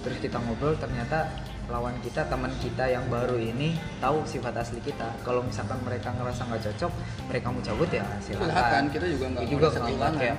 terus 0.00 0.16
kita 0.18 0.40
ngobrol 0.40 0.74
ternyata 0.80 1.28
lawan 1.70 1.94
kita 2.02 2.26
teman 2.26 2.50
kita 2.58 2.88
yang 2.90 3.04
baru 3.12 3.38
ini 3.38 3.76
tahu 4.00 4.24
sifat 4.24 4.64
asli 4.64 4.80
kita. 4.80 5.12
Kalau 5.22 5.44
misalkan 5.44 5.76
mereka 5.84 6.10
ngerasa 6.16 6.48
nggak 6.48 6.62
cocok 6.72 6.92
mereka 7.28 7.46
mau 7.52 7.62
cabut 7.62 7.90
ya 7.92 8.02
silakan. 8.24 8.88
Kita 8.88 9.06
juga 9.06 9.26
nggak 9.36 9.44
juga 9.44 9.66
nggak 9.76 10.12
kayak 10.16 10.36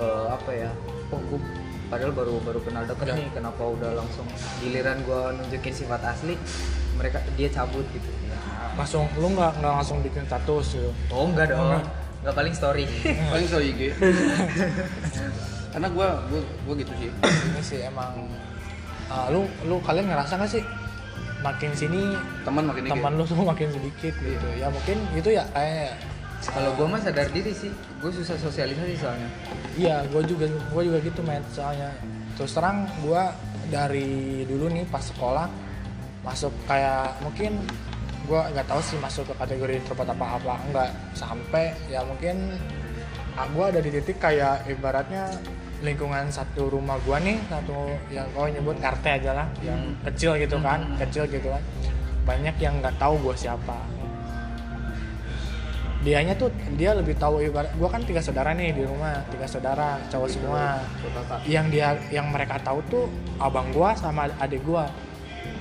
eh, 0.00 0.26
apa 0.32 0.50
ya 0.56 0.70
oh 1.12 1.20
gue 1.28 1.40
padahal 1.92 2.12
baru 2.16 2.34
baru 2.40 2.60
kenal 2.64 2.88
deket 2.88 3.04
Udah. 3.04 3.16
nih 3.20 3.28
kenapa 3.36 3.62
udah 3.68 3.90
langsung 3.92 4.24
giliran 4.64 4.98
gue 5.04 5.20
nunjukin 5.36 5.74
sifat 5.76 6.00
asli 6.08 6.40
mereka 6.96 7.20
dia 7.36 7.52
cabut 7.52 7.84
gitu 7.92 8.08
ya 8.24 8.36
langsung 8.72 9.04
lu 9.20 9.28
nggak 9.36 9.60
nggak 9.60 9.72
langsung 9.76 10.00
bikin 10.00 10.24
status 10.24 10.80
gitu 10.80 10.90
Oh 11.12 11.28
enggak 11.28 11.52
dong. 11.52 11.60
Enggak. 11.60 11.84
Enggak 12.24 12.34
paling 12.40 12.54
story. 12.56 12.84
paling 13.28 13.44
so 13.44 13.60
IG 13.60 13.92
karena 15.72 15.88
gue 15.88 16.08
gue 16.28 16.40
gue 16.68 16.74
gitu 16.84 16.92
sih 17.00 17.08
ini 17.08 17.62
sih 17.64 17.80
emang 17.88 18.12
uh, 19.08 19.26
lu 19.32 19.48
lu 19.64 19.80
kalian 19.80 20.04
ngerasa 20.12 20.36
gak 20.36 20.50
sih 20.52 20.60
makin 21.40 21.72
sini 21.72 22.12
teman 22.44 22.68
makin 22.68 22.92
teman 22.92 23.12
lu 23.16 23.24
tuh 23.24 23.40
makin 23.40 23.72
sedikit 23.72 24.12
gitu 24.20 24.48
ya 24.52 24.68
mungkin 24.68 25.00
itu 25.16 25.32
ya 25.32 25.48
kayak 25.56 25.96
kalau 26.50 26.74
gue 26.74 26.86
mah 26.90 27.00
sadar 27.02 27.28
diri 27.30 27.54
sih. 27.54 27.70
Gue 28.02 28.10
susah 28.10 28.34
sosialisasi 28.34 28.94
soalnya. 28.98 29.28
Iya 29.78 29.96
gue 30.10 30.22
juga 30.26 30.46
gue 30.50 30.82
juga 30.82 30.98
gitu 31.02 31.20
men. 31.22 31.42
Soalnya 31.54 31.94
terus 32.34 32.50
terang 32.56 32.88
gue 33.04 33.22
dari 33.70 34.42
dulu 34.48 34.66
nih 34.72 34.84
pas 34.90 35.04
sekolah 35.04 35.46
masuk 36.22 36.50
kayak 36.66 37.18
mungkin 37.22 37.62
gue 38.26 38.40
nggak 38.54 38.66
tahu 38.70 38.80
sih 38.82 38.98
masuk 39.02 39.26
ke 39.30 39.34
kategori 39.38 39.72
introvert 39.78 40.10
apa 40.10 40.26
apa 40.38 40.54
enggak. 40.66 40.90
Sampai 41.14 41.74
ya 41.86 42.02
mungkin 42.02 42.58
ah, 43.38 43.46
gue 43.46 43.64
ada 43.64 43.80
di 43.82 43.90
titik 43.94 44.18
kayak 44.18 44.66
ibaratnya 44.66 45.30
lingkungan 45.82 46.30
satu 46.30 46.70
rumah 46.70 46.94
gua 47.02 47.18
nih 47.18 47.42
satu 47.50 47.90
yang 48.14 48.22
kau 48.38 48.46
nyebut 48.46 48.78
RT 48.78 49.02
aja 49.18 49.34
lah 49.34 49.50
yang 49.66 49.82
kecil 50.06 50.38
gitu 50.38 50.54
kan 50.62 50.78
kecil 50.98 51.26
gitu 51.26 51.50
kan. 51.50 51.62
Banyak 52.22 52.54
yang 52.62 52.78
nggak 52.78 53.02
tahu 53.02 53.18
gue 53.18 53.34
siapa 53.34 53.91
dianya 56.02 56.34
tuh 56.34 56.50
dia 56.74 56.92
lebih 56.92 57.14
tahu 57.14 57.38
ibarat 57.40 57.70
gua 57.74 57.86
kan 57.86 58.02
tiga 58.02 58.18
saudara 58.18 58.50
nih 58.50 58.74
di 58.74 58.82
rumah 58.82 59.22
tiga 59.30 59.46
saudara 59.46 60.02
cowok 60.10 60.28
semua. 60.28 60.82
kakak 61.14 61.38
yang 61.46 61.70
dia 61.70 61.94
yang 62.10 62.26
mereka 62.26 62.58
tahu 62.58 62.82
tuh 62.88 63.06
abang 63.38 63.70
gua 63.70 63.94
sama 63.94 64.26
adik 64.36 64.62
gua. 64.62 64.90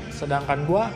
Sedangkan 0.10 0.66
gua 0.66 0.90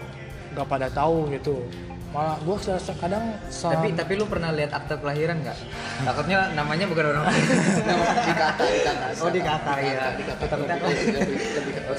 nggak 0.51 0.65
pada 0.65 0.87
tahu 0.89 1.29
gitu. 1.29 1.61
Malah 2.09 2.39
se- 2.79 2.95
kadang 2.95 3.35
tapi 3.51 3.91
tapi 3.91 4.15
lu 4.15 4.25
pernah 4.25 4.49
lihat 4.49 4.71
akte 4.71 4.95
kelahiran 4.97 5.35
nggak? 5.37 5.57
Takutnya 6.01 6.49
namanya 6.55 6.87
bukan 6.87 7.05
orang 7.11 7.27
di 8.25 8.33
kata 8.33 8.63
di 8.65 8.79
kata 8.81 9.19
Oh, 9.19 9.29
di 9.29 9.41
kata, 9.43 9.71
lebih- 10.55 10.79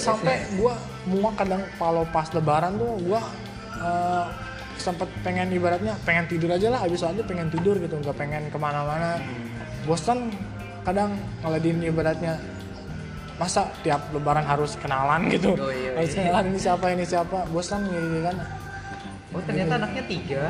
sampai 0.01 0.35
gua 0.57 0.75
muak 1.05 1.37
kadang 1.37 1.63
kalau 1.77 2.03
pas 2.11 2.27
lebaran 2.33 2.75
tuh 2.75 2.97
gua 3.05 3.21
eh, 3.77 4.25
sempet 4.77 5.09
pengen 5.25 5.49
ibaratnya 5.53 5.97
pengen 6.05 6.25
tidur 6.29 6.53
aja 6.53 6.69
lah 6.71 6.81
habis 6.85 7.03
aja 7.03 7.23
pengen 7.25 7.49
tidur 7.49 7.77
gitu 7.81 7.97
nggak 7.97 8.17
pengen 8.17 8.49
ke 8.53 8.59
mana-mana. 8.61 9.21
Bosan 9.89 10.31
kadang 10.87 11.19
ngeladin 11.43 11.83
ibaratnya 11.83 12.39
masa 13.37 13.69
tiap 13.85 14.09
lebaran 14.15 14.45
harus 14.47 14.79
kenalan 14.81 15.29
gitu? 15.29 15.53
Oh, 15.59 15.69
iya, 15.69 15.93
harus 15.99 16.13
iya. 16.15 16.19
kenalan 16.25 16.45
ini 16.49 16.59
siapa 16.61 16.87
ini 16.93 17.05
siapa? 17.05 17.39
Bosan 17.53 17.81
gitu 17.91 18.21
kan. 18.25 18.37
Oh 19.35 19.41
ternyata 19.45 19.75
anaknya 19.77 20.03
tiga. 20.09 20.47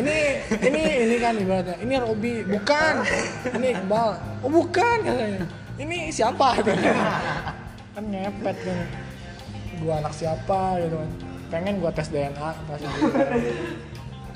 Ini 0.00 0.16
ini 0.64 0.82
ini 1.06 1.16
kan 1.22 1.34
ibaratnya 1.38 1.76
ini 1.82 1.94
Robi 2.00 2.32
bukan. 2.46 2.94
Ini 3.54 3.66
Iqbal. 3.78 4.08
Oh 4.42 4.50
bukan 4.50 4.98
katanya. 5.04 5.46
Ini 5.76 6.08
siapa? 6.08 6.56
Kan 7.96 8.12
ngepet 8.12 8.56
kan. 8.60 8.78
Gua 9.80 10.04
anak 10.04 10.12
siapa? 10.12 10.80
gitu 10.84 11.00
kan 11.00 11.25
pengen 11.56 11.80
gua 11.80 11.88
tes 11.88 12.12
DNA 12.12 12.50
pas 12.68 12.76
itu. 12.76 13.00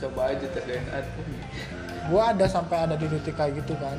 coba 0.00 0.32
aja 0.32 0.46
tes 0.56 0.64
DNA 0.64 0.98
gua 2.08 2.32
ada 2.32 2.46
sampai 2.48 2.88
ada 2.88 2.96
di 2.96 3.06
titik 3.12 3.36
kayak 3.36 3.60
gitu 3.60 3.76
kan. 3.76 3.92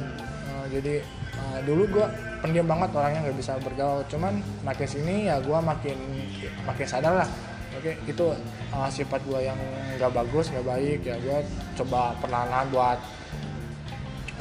Eh, 0.49 0.65
jadi 0.73 0.93
eh, 1.37 1.59
dulu 1.69 2.01
gua 2.01 2.09
pendiam 2.41 2.65
banget 2.65 2.89
orangnya 2.97 3.29
nggak 3.29 3.37
bisa 3.37 3.61
bergaul. 3.61 4.01
Cuman 4.09 4.41
makin 4.65 4.87
sini 4.89 5.29
ya 5.29 5.37
gua 5.45 5.61
makin 5.61 5.95
makin 6.65 6.87
sadar 6.89 7.13
lah. 7.21 7.29
Oke 7.77 7.93
itu 8.09 8.25
eh, 8.73 8.89
sifat 8.89 9.21
gua 9.29 9.39
yang 9.39 9.59
nggak 10.01 10.11
bagus 10.17 10.49
nggak 10.49 10.65
baik 10.65 10.99
ya 11.05 11.15
gua 11.21 11.45
coba 11.77 12.17
perlahan-lahan 12.17 12.67
buat 12.73 12.99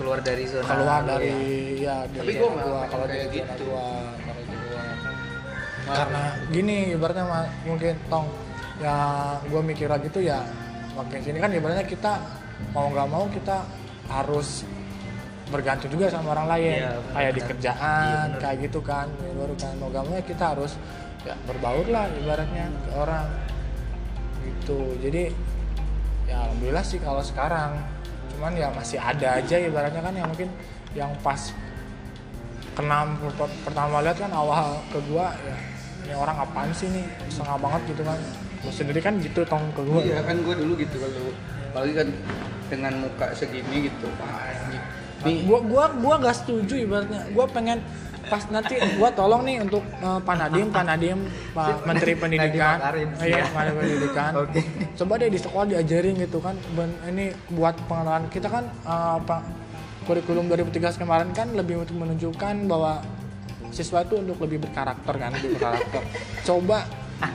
keluar 0.01 0.19
dari 0.25 0.49
zona 0.49 0.65
keluar 0.65 1.05
lu 1.05 1.09
dari 1.13 1.29
ya. 1.85 2.09
ya, 2.09 2.09
Tapi 2.09 2.17
dari 2.17 2.33
gua 2.41 2.49
zona 2.49 2.57
malah 2.57 2.65
gua. 2.73 2.89
kalau 2.89 3.05
kayak 3.05 3.29
dari 3.29 3.37
gitu. 3.45 3.63
gua 3.69 3.85
gua. 4.25 4.85
Karena 5.91 6.23
gini 6.49 6.77
ibaratnya 6.97 7.25
mungkin 7.69 7.95
tong 8.09 8.27
ya 8.81 8.97
gua 9.47 9.61
mikir 9.61 9.87
lagi 9.87 10.09
tuh 10.09 10.25
ya 10.25 10.41
makin 10.97 11.21
sini 11.21 11.39
kan 11.39 11.53
ibaratnya 11.53 11.85
kita 11.85 12.13
mau 12.73 12.89
nggak 12.93 13.09
mau 13.09 13.25
kita 13.29 13.65
harus 14.11 14.65
bergantung 15.51 15.91
juga 15.91 16.07
sama 16.07 16.33
orang 16.33 16.47
lain. 16.57 16.79
Iya, 16.79 16.91
benar, 16.95 17.13
kayak 17.15 17.33
di 17.35 17.43
kerjaan 17.43 18.27
benar. 18.31 18.41
kayak 18.41 18.57
gitu 18.71 18.81
kan 18.81 19.07
Ya, 19.11 19.33
baru 19.35 19.55
kan. 19.59 19.73
Mau 19.83 19.89
nggak 19.91 20.05
mau 20.07 20.15
ya 20.15 20.25
kita 20.25 20.45
harus 20.55 20.73
ya 21.27 21.35
berbaur 21.45 21.87
lah 21.91 22.07
ibaratnya 22.17 22.65
ke 22.71 22.91
orang. 22.95 23.27
Gitu. 24.47 24.81
Jadi 25.03 25.23
ya 26.31 26.37
alhamdulillah 26.47 26.85
sih 26.87 26.99
kalau 27.03 27.23
sekarang. 27.23 27.83
Cuman 28.31 28.55
ya 28.57 28.71
masih 28.73 28.97
ada 29.03 29.43
aja 29.43 29.57
ibaratnya 29.59 30.01
kan 30.01 30.15
yang 30.15 30.29
mungkin 30.31 30.49
yang 30.95 31.11
pas 31.21 31.51
kenam 32.79 33.19
per- 33.37 33.59
pertama 33.67 34.01
lihat 34.01 34.17
kan 34.17 34.31
awal 34.31 34.79
ke 34.95 34.99
gua 35.11 35.35
ya 35.43 35.57
ini 36.07 36.15
orang 36.17 36.37
apaan 36.39 36.71
sih 36.73 36.89
nih 36.89 37.05
setengah 37.29 37.59
banget 37.61 37.83
gitu 37.93 38.03
kan 38.07 38.17
gua 38.61 38.73
sendiri 38.73 39.01
kan 39.01 39.17
gitu 39.21 39.41
tong 39.49 39.65
ke 39.73 39.81
gua. 39.85 40.01
Iya 40.05 40.21
kan 40.25 40.37
gue 40.41 40.55
dulu 40.55 40.73
gitu 40.77 40.97
kalau 41.01 41.33
apalagi 41.71 41.93
kan 41.97 42.09
dengan 42.71 42.93
muka 43.03 43.27
segini 43.35 43.91
gitu 43.91 44.07
wah 44.19 44.47
nih 45.27 45.45
gua 45.45 45.61
gua 45.61 45.85
gua 46.01 46.15
gak 46.21 46.37
setuju 46.45 46.75
ibaratnya. 46.81 47.21
Gua 47.37 47.45
pengen 47.49 47.85
pas 48.29 48.47
nanti 48.53 48.79
gua 48.97 49.11
tolong 49.11 49.43
nih 49.43 49.65
untuk 49.65 49.83
eh, 49.83 50.21
Pak 50.23 50.37
Nadiem 50.39 50.69
Pak 50.71 50.85
Nadiem 50.87 51.21
Pak 51.53 51.85
Menteri 51.85 52.13
Pendidikan. 52.17 52.77
Makarim. 52.79 53.09
iya 53.21 53.45
Pak 53.49 53.63
Menteri 53.69 53.77
Pendidikan. 53.81 54.33
Oke. 54.39 54.61
coba 54.97 55.13
deh 55.21 55.29
di 55.33 55.41
sekolah 55.41 55.67
diajarin 55.67 56.15
gitu 56.21 56.39
kan. 56.41 56.55
Ben- 56.77 57.01
ini 57.11 57.27
buat 57.53 57.75
pengenalan. 57.85 58.29
Kita 58.33 58.49
kan 58.49 58.65
eh, 58.69 59.15
apa 59.21 59.37
kurikulum 60.09 60.49
2013 60.49 61.01
kemarin 61.01 61.29
kan 61.37 61.53
lebih 61.53 61.85
untuk 61.85 61.97
menunjukkan 62.01 62.55
bahwa 62.65 63.05
siswa 63.71 64.03
itu 64.03 64.19
untuk 64.19 64.41
lebih 64.43 64.65
berkarakter 64.65 65.15
kan 65.17 65.31
lebih 65.37 65.61
berkarakter. 65.61 66.03
Coba 66.49 66.89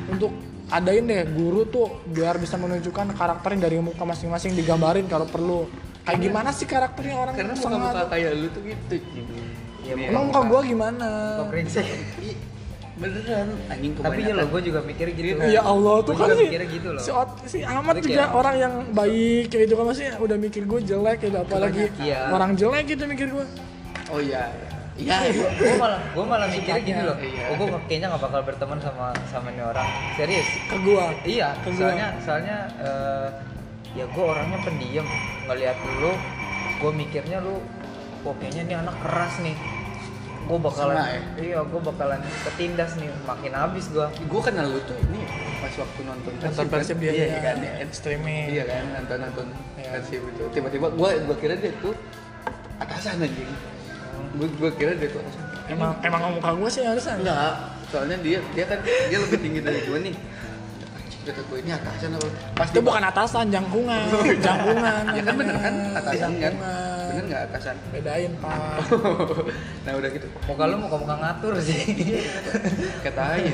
untuk 0.09 0.33
adain 0.67 1.05
deh 1.05 1.21
guru 1.29 1.65
tuh 1.65 2.01
biar 2.05 2.37
bisa 2.37 2.57
menunjukkan 2.57 3.13
karakternya 3.13 3.69
dari 3.69 3.77
muka 3.77 4.01
masing-masing 4.01 4.53
digambarin 4.53 5.05
kalau 5.05 5.25
perlu. 5.25 5.69
Kayak 6.05 6.19
gimana 6.21 6.49
sih 6.49 6.65
karakternya 6.65 7.15
orang 7.17 7.33
karena 7.33 7.53
sangat- 7.53 7.81
muka-muka 7.81 8.03
kayak 8.09 8.29
lu 8.33 8.47
tuh 8.49 8.61
gitu. 8.61 8.95
Iya, 9.85 9.93
Nih, 9.95 10.09
Emang 10.09 10.23
muka 10.29 10.41
gua 10.43 10.61
gimana? 10.61 11.07
Beneran. 12.95 13.47
Anjing 13.67 13.91
tapi 13.99 14.23
ya 14.23 14.33
lo 14.33 14.47
gue 14.47 14.61
juga 14.63 14.79
mikir 14.79 15.11
gitu 15.11 15.35
Ya 15.43 15.59
Allah 15.59 15.99
tuh 15.99 16.15
kan 16.15 16.31
sih, 16.31 16.47
gitu 16.47 16.95
loh 16.95 17.03
si, 17.03 17.11
Ot- 17.11 17.43
si 17.43 17.59
Ahmad 17.59 17.99
juga 17.99 18.23
kayak- 18.23 18.31
orang 18.31 18.55
yang 18.55 18.73
baik 18.95 19.51
kayak 19.51 19.61
gitu 19.67 19.73
kan. 19.75 19.83
Maksudnya 19.91 20.13
udah 20.15 20.37
mikir 20.39 20.63
gue 20.63 20.79
jelek 20.79 21.17
gitu. 21.19 21.35
Apalagi 21.35 21.83
Iya. 21.99 22.31
orang 22.31 22.55
jelek 22.55 22.83
gitu 22.87 23.03
mikir 23.03 23.27
gue 23.29 23.45
oh 24.05 24.19
iya 24.21 24.47
iya. 24.99 25.15
Gue 25.59 25.75
malah 25.75 25.99
gue 26.11 26.25
malah 26.25 26.47
mikirnya 26.47 26.81
gini 26.83 27.01
loh. 27.03 27.17
Iya. 27.19 27.43
oh, 27.51 27.55
gue 27.59 27.67
kayaknya 27.87 28.07
nggak 28.15 28.23
bakal 28.23 28.41
berteman 28.47 28.79
sama 28.79 29.11
sama 29.27 29.47
ini 29.51 29.63
orang. 29.63 29.87
Serius? 30.15 30.47
Ke 30.71 30.77
gue 30.79 31.05
iya. 31.27 31.51
Ke 31.61 31.69
gua. 31.75 31.79
soalnya 31.91 32.07
soalnya 32.23 32.57
eh, 32.79 33.27
ya 33.99 34.05
gue 34.07 34.23
orangnya 34.23 34.59
pendiam. 34.63 35.07
Ngeliat 35.47 35.77
lu 35.99 36.11
gue 36.75 36.91
mikirnya 36.91 37.39
lu 37.43 37.59
kok 38.23 38.35
kayaknya 38.41 38.61
ini 38.71 38.75
anak 38.79 38.95
keras 39.03 39.33
nih. 39.43 39.57
Gue 40.45 40.61
bakalan 40.61 40.93
Sama 40.93 41.09
ya? 41.09 41.21
iya 41.41 41.59
gue 41.65 41.81
bakalan 41.81 42.21
ketindas 42.47 42.91
nih. 42.95 43.09
Makin 43.27 43.51
habis 43.51 43.85
gue 43.91 44.05
gue 44.07 44.41
kenal 44.41 44.65
lu 44.71 44.79
tuh 44.87 44.95
ini 45.11 45.27
pas 45.59 45.73
waktu 45.81 46.01
nonton 46.05 46.31
nonton 46.37 46.65
Persib 46.69 46.97
dia 47.01 47.11
iya 47.11 47.25
ya, 47.35 47.39
kan? 47.41 47.57
ya. 47.59 47.73
streaming. 47.91 48.47
Iya 48.53 48.63
kan? 48.69 48.83
Nonton 49.01 49.17
nonton 49.27 49.47
Iya. 49.75 49.89
Persib 49.99 50.21
itu. 50.23 50.43
Tiba-tiba 50.55 50.87
gue 50.93 51.09
gue 51.25 51.35
kira 51.41 51.53
dia 51.59 51.73
tuh 51.83 51.91
atasan 52.79 53.23
anjing 53.23 53.74
gue 54.35 54.47
gue 54.59 54.69
kira 54.75 54.91
dia 54.95 55.09
tuh 55.09 55.23
emang 55.71 55.95
emang 56.03 56.21
muka 56.35 56.51
gue 56.53 56.69
sih 56.69 56.83
harusnya. 56.83 57.15
Enggak 57.19 57.53
soalnya 57.89 58.17
dia 58.19 58.39
dia 58.53 58.65
kan 58.67 58.79
dia 58.83 59.17
lebih 59.21 59.39
tinggi 59.39 59.59
dari 59.63 59.79
gue 59.85 59.99
nih. 60.11 60.15
Kata 61.25 61.41
gue 61.41 61.57
ini 61.57 61.71
atasan 61.73 62.09
apa? 62.21 62.27
Pas 62.53 62.69
itu 62.69 62.79
bukan 62.85 63.01
atasan 63.01 63.45
jangkungan. 63.49 64.05
Jangkungan. 64.45 65.03
Ya 65.09 65.21
kan 65.25 65.33
bener 65.41 65.55
kan? 65.57 65.73
Atasan 65.97 66.31
kan? 66.37 66.53
Bener 67.09 67.23
nggak 67.25 67.41
atasan? 67.49 67.75
Bedain 67.89 68.31
pak. 68.37 68.77
Nah 69.89 69.91
udah 69.97 70.09
gitu. 70.13 70.27
Muka 70.45 70.63
lu 70.69 70.75
muka 70.77 70.97
muka 71.01 71.15
ngatur 71.17 71.53
sih. 71.65 71.81
Kata 73.01 73.41
aja 73.41 73.53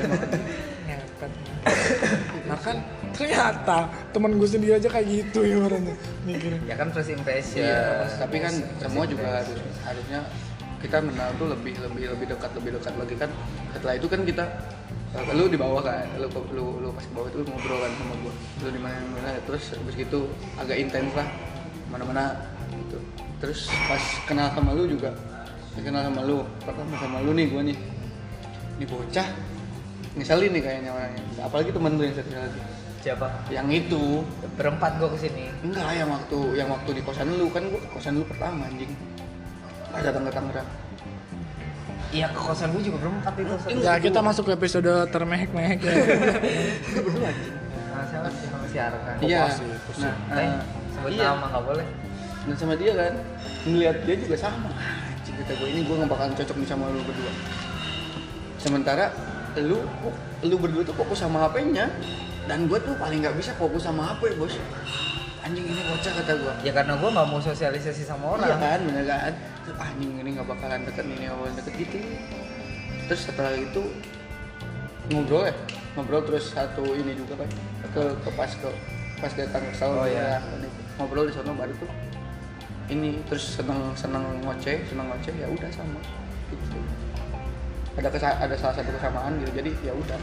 nah 2.48 2.58
kan 2.58 2.76
ternyata 3.14 3.86
temen 4.10 4.34
gue 4.34 4.48
sendiri 4.48 4.72
aja 4.76 4.88
kayak 4.90 5.06
gitu 5.06 5.46
ya 5.46 5.56
orangnya 5.62 5.94
mikirnya. 6.26 6.60
Ya 6.66 6.74
kan 6.74 6.90
first 6.90 7.12
impression. 7.14 7.62
Iya, 7.64 8.08
tapi 8.18 8.36
kan 8.42 8.54
semua 8.82 9.04
juga 9.06 9.40
harus 9.40 9.62
harusnya 9.86 10.20
kita 10.82 10.98
mengenal 10.98 11.30
tuh 11.38 11.46
lebih 11.54 11.78
lebih 11.78 12.04
lebih 12.10 12.26
dekat 12.34 12.50
lebih 12.58 12.70
dekat 12.76 12.94
lagi 12.98 13.14
kan. 13.14 13.30
Setelah 13.70 13.94
itu 13.94 14.06
kan 14.10 14.20
kita 14.26 14.44
eh, 15.14 15.32
lu 15.32 15.46
di 15.46 15.54
bawah 15.54 15.80
kan, 15.80 16.04
lu 16.18 16.26
lu 16.50 16.64
lu 16.82 16.88
pas 16.90 17.04
ke 17.06 17.12
bawah 17.14 17.28
itu 17.30 17.38
lu 17.40 17.46
ngobrol 17.46 17.78
kan 17.78 17.92
sama 17.94 18.14
gua. 18.26 18.34
Lu 18.34 18.68
di 18.74 18.80
mana 18.82 18.98
mana 19.14 19.30
terus 19.46 19.64
habis 19.78 19.94
gitu 19.94 20.20
agak 20.58 20.76
intens 20.76 21.14
lah 21.14 21.28
mana-mana 21.88 22.34
gitu. 22.74 22.98
Terus 23.38 23.70
pas 23.86 24.02
kenal 24.26 24.50
sama 24.50 24.74
lu 24.74 24.90
juga 24.90 25.14
kenal 25.78 26.04
sama 26.04 26.20
lu, 26.26 26.44
pertama 26.60 26.94
sama 26.98 27.18
lu 27.22 27.30
nih 27.32 27.46
gua 27.46 27.62
nih. 27.62 27.78
Ini 28.82 28.84
bocah 28.90 29.28
ngeselin 30.18 30.50
nih 30.58 30.62
kayaknya 30.66 30.90
orangnya. 30.90 31.24
Apalagi 31.46 31.70
temen 31.70 31.94
lu 31.94 32.02
yang 32.02 32.16
satu 32.18 32.34
lagi. 32.34 32.62
siapa 33.02 33.26
Yang 33.50 33.82
itu 33.82 34.22
berempat 34.54 34.94
gue 35.02 35.10
ke 35.10 35.26
sini 35.26 35.50
Enggak, 35.66 35.90
yang 35.90 36.06
waktu 36.06 36.38
yang 36.54 36.70
waktu 36.70 36.90
di 36.94 37.02
kosan 37.02 37.34
lu 37.34 37.50
kan 37.50 37.66
gua 37.66 37.82
kosan 37.90 38.18
lu 38.18 38.24
pertama 38.26 38.66
anjing. 38.66 38.94
Pas 39.92 40.00
datang 40.00 40.24
ke 40.24 40.32
Tangerang. 40.32 40.68
iya 42.12 42.28
ke 42.28 42.36
kosan 42.36 42.68
gue 42.72 42.84
juga 42.84 42.98
berempat 43.00 43.32
itu 43.34 43.54
Ya 43.80 43.96
kita 43.96 44.20
masuk 44.20 44.44
ke 44.48 44.52
episode 44.52 44.84
termehek-mehek 45.08 45.80
ya. 45.80 45.92
berdua 46.92 47.28
anjing 47.32 47.56
siapa 48.02 48.28
sih 48.28 48.46
sama 48.46 48.66
si 48.66 48.76
Arkan 48.76 49.14
iya. 49.20 49.42
nah 49.96 50.12
Eh, 50.36 50.50
sebut 50.92 51.10
iya. 51.10 51.32
nama 51.32 51.46
nggak 51.48 51.64
boleh. 51.64 51.86
Dan 52.42 52.54
sama 52.58 52.74
dia 52.74 52.92
kan 52.92 53.12
ngeliat 53.64 53.96
dia 54.04 54.16
juga 54.18 54.36
sama. 54.36 54.68
Anjing, 54.68 55.34
kata 55.38 55.52
gue 55.54 55.68
ini 55.70 55.80
gue 55.82 55.94
gak 55.94 56.10
bakalan 56.10 56.32
cocok 56.34 56.56
nih 56.58 56.68
sama 56.68 56.84
lu 56.88 57.00
berdua. 57.00 57.32
Sementara 58.56 59.04
lu 59.56 59.78
lu 60.42 60.56
berdua 60.56 60.82
tuh 60.82 60.92
fokus 60.94 61.18
sama 61.18 61.48
HP-nya 61.48 61.88
dan 62.44 62.66
gue 62.66 62.76
tuh 62.76 62.92
paling 62.96 63.22
nggak 63.22 63.36
bisa 63.36 63.52
fokus 63.56 63.82
sama 63.82 64.12
HP 64.12 64.36
bos. 64.36 64.52
Anjing 65.42 65.64
ini 65.64 65.80
bocah 65.86 66.12
kata 66.12 66.32
gue 66.36 66.52
ya 66.62 66.72
karena 66.72 66.92
gue 66.94 67.08
nggak 67.08 67.26
mau 67.26 67.40
sosialisasi 67.40 68.02
sama 68.04 68.36
orang. 68.36 68.46
Iya 68.46 68.56
kan, 68.58 68.78
bener 68.84 69.04
kan? 69.08 69.32
Ah, 69.78 69.88
anjing 69.88 70.18
ini 70.18 70.28
nggak 70.34 70.48
bakalan 70.48 70.82
deket 70.82 71.04
ini 71.06 71.26
nggak 71.26 71.38
bakalan 71.38 71.54
deket. 71.62 71.74
Gitu. 71.78 71.98
Terus 73.06 73.20
setelah 73.30 73.54
itu 73.54 73.82
ngobrol 75.10 75.46
ya, 75.46 75.54
ngobrol 75.94 76.22
terus 76.26 76.50
satu 76.50 76.82
ini 76.94 77.12
juga 77.14 77.38
kan 77.42 77.48
ke 77.94 78.02
ke 78.22 78.30
pas 78.34 78.50
ke 78.50 78.68
pas 79.18 79.32
datang 79.34 79.62
ke 79.62 79.74
salon 79.76 80.02
Oh, 80.02 80.06
iya. 80.08 80.38
kan, 80.42 80.62
ngobrol 80.98 81.26
di 81.30 81.34
sana 81.34 81.54
baru 81.54 81.74
tuh. 81.78 81.90
Ini 82.90 83.22
terus 83.30 83.56
seneng 83.58 83.94
seneng 83.94 84.24
ngoceh 84.42 84.82
seneng 84.90 85.06
ngoceh 85.10 85.34
ya 85.38 85.46
udah 85.46 85.70
sama. 85.70 86.00
Gitu. 86.50 86.78
Ada 87.92 88.08
kesa- 88.08 88.38
ada 88.40 88.54
salah 88.56 88.74
satu 88.80 88.90
kesamaan 88.94 89.38
gitu 89.42 89.50
jadi 89.62 89.70
ya 89.84 89.92
udah. 89.94 90.18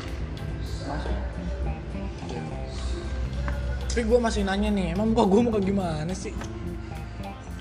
Masuk. 0.90 1.16
Tapi 3.90 4.02
gue 4.06 4.20
masih 4.22 4.42
nanya 4.46 4.70
nih, 4.70 4.94
emang 4.96 5.12
muka 5.12 5.26
gue 5.28 5.42
muka 5.44 5.60
gimana 5.60 6.14
sih? 6.14 6.32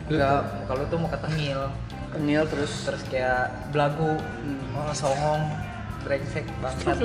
Enggak, 0.09 0.41
kalau 0.65 0.83
tuh 0.89 0.97
mau 0.97 1.11
ketengil 1.13 1.61
kenil 2.13 2.43
terus? 2.49 2.73
Terus 2.89 3.03
kayak 3.13 3.53
belagu. 3.71 4.17
Hmm. 4.17 4.77
oh, 4.77 4.93
songong 4.97 5.43
brengsek 6.03 6.47
bangsat. 6.65 6.97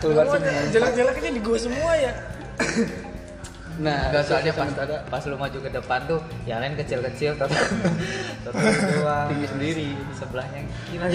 Keluar 0.00 0.26
Semua. 0.28 0.68
Jelek-jeleknya 0.70 1.30
di 1.32 1.40
gue 1.40 1.58
semua 1.58 1.92
ya. 1.96 2.12
nah 3.76 4.08
Enggak 4.08 4.24
itu 4.24 4.32
soalnya 4.32 4.52
pas, 4.56 4.64
sementara 4.64 4.96
pas 5.12 5.20
lu 5.28 5.36
maju 5.36 5.58
ke 5.60 5.68
depan 5.68 6.00
tuh 6.08 6.20
yang 6.48 6.64
lain 6.64 6.80
kecil-kecil 6.80 7.36
total 7.36 7.60
doang. 8.48 9.28
Tinggi 9.28 9.48
sendiri. 9.52 9.88
Sebelahnya 10.16 10.64
gila. 10.88 11.06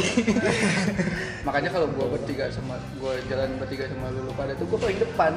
Makanya 1.49 1.69
kalau 1.73 1.89
gua 1.97 2.13
bertiga 2.13 2.53
sama 2.53 2.77
gua 3.01 3.17
jalan 3.25 3.57
bertiga 3.57 3.89
sama 3.89 4.13
lu, 4.13 4.29
pada 4.37 4.53
tuh 4.53 4.69
gua 4.69 4.77
paling 4.77 5.01
depan. 5.01 5.33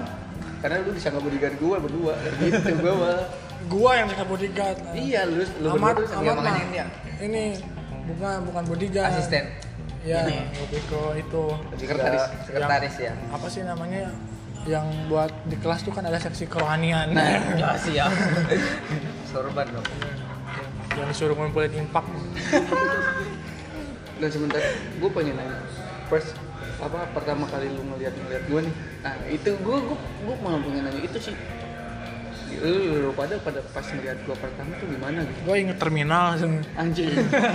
Karena 0.60 0.84
lu 0.84 0.92
bisa 0.92 1.08
nggak 1.08 1.24
bodyguard 1.24 1.56
gua 1.56 1.76
berdua. 1.80 2.14
Gitu 2.44 2.72
gua 2.84 3.24
Gua 3.66 3.90
yang 3.94 4.06
cakap 4.06 4.26
bodyguard. 4.28 4.78
iya 4.94 5.24
lu 5.24 5.40
lu 5.58 5.68
Amat, 5.72 5.96
berdua 5.96 6.16
amat 6.20 6.36
mah. 6.38 6.56
ini 6.58 6.76
ya. 6.76 6.86
Ini 7.16 7.44
bukan 8.06 8.36
bukan 8.44 8.62
bodyguard. 8.66 9.10
asisten 9.10 9.44
Ya, 10.04 10.20
Ini. 10.28 10.36
ke 10.84 11.00
itu. 11.16 11.44
Sekretaris. 11.80 12.24
Sekretaris 12.44 12.94
ya 13.00 13.12
Apa 13.32 13.48
sih 13.48 13.64
namanya? 13.64 14.12
Yang 14.64 14.84
buat 15.08 15.32
di 15.44 15.56
kelas 15.56 15.80
tuh 15.80 15.92
kan 15.92 16.04
ada 16.04 16.20
seksi 16.20 16.44
kerohanian. 16.44 17.08
ya 17.56 17.72
siap 17.74 18.12
sorban 19.30 19.66
dong 19.66 19.86
yang 20.94 21.08
disuruh 21.10 21.34
ngumpulin 21.34 21.72
impak. 21.74 22.04
dan 24.14 24.28
sementara 24.30 24.62
gua 24.96 25.10
pengen 25.10 25.34
nanya 25.34 25.58
first 26.06 26.38
apa 26.78 27.02
pertama 27.10 27.44
kali 27.44 27.66
lu 27.66 27.82
ngeliat 27.84 28.14
ngeliat 28.14 28.44
gua 28.46 28.60
nih 28.62 28.74
nah 29.02 29.14
itu 29.26 29.50
gua 29.60 29.76
gua 29.82 29.98
gua 30.22 30.34
malah 30.38 30.60
pengen 30.62 30.82
nanya 30.86 31.00
itu 31.02 31.18
sih 31.20 31.34
lu, 32.56 32.70
lu, 32.70 32.96
lu 33.00 33.10
pada 33.12 33.34
pada 33.38 33.60
pas 33.66 33.82
ngeliat 33.82 34.18
gua 34.22 34.36
pertama 34.36 34.70
tuh 34.76 34.86
gimana 34.86 35.18
gitu 35.22 35.40
Gue 35.42 35.56
inget 35.58 35.76
terminal 35.76 36.22
langsung. 36.30 36.52
anjing 36.74 37.10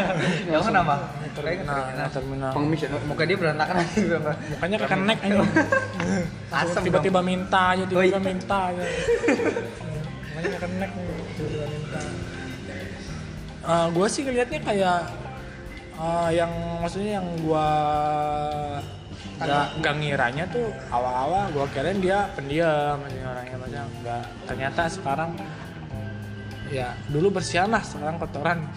kamu 0.45 0.63
kenapa 0.65 0.95
Terminal, 1.29 1.77
terminal. 1.79 2.07
terminal. 2.11 2.51
pengemis 2.51 2.79
ya 2.81 2.89
muka 3.05 3.23
dia 3.23 3.37
berantakan 3.37 3.75
Bang. 3.79 4.37
Mukanya 4.49 4.77
kekenek 4.81 5.17
aja. 5.21 5.39
Asem 6.59 6.81
tiba-tiba 6.83 7.19
minta 7.21 7.61
aja, 7.71 7.83
Oh, 7.83 7.87
tiba-tiba 7.87 8.17
iya. 8.17 8.27
minta 8.27 8.57
aja. 8.67 8.83
Mukanya 10.25 10.49
kekenek 10.57 10.89
tiba-tiba 11.31 11.65
minta. 11.65 11.99
gue 13.87 14.07
sih 14.09 14.21
ngeliatnya 14.21 14.59
kayak 14.59 14.99
eh, 15.95 16.29
yang 16.33 16.51
maksudnya 16.79 17.11
yang 17.17 17.27
gua 17.39 17.67
nggak 19.39 19.67
nggak 19.79 19.93
ngiranya 20.03 20.45
tuh 20.51 20.67
awal-awal 20.91 21.47
gua 21.55 21.65
kirain 21.71 21.99
dia 22.03 22.27
pendiam 22.35 22.99
orangnya 22.99 23.57
banyak. 23.57 23.87
Nggak 24.03 24.23
ternyata 24.45 24.81
sekarang 24.91 25.31
ya 26.69 26.93
dulu 27.09 27.41
bersihan 27.41 27.71
lah 27.71 27.81
sekarang 27.81 28.21
kotoran. 28.21 28.59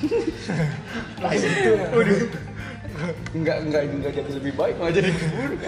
Nah, 1.22 1.30
itu. 1.38 1.72
Enggak 3.30 3.62
enggak 3.62 3.82
enggak 3.88 4.12
jadi 4.18 4.30
lebih 4.42 4.52
baik 4.58 4.74
malah 4.76 4.92
jadi 4.94 5.10
buruk. 5.14 5.60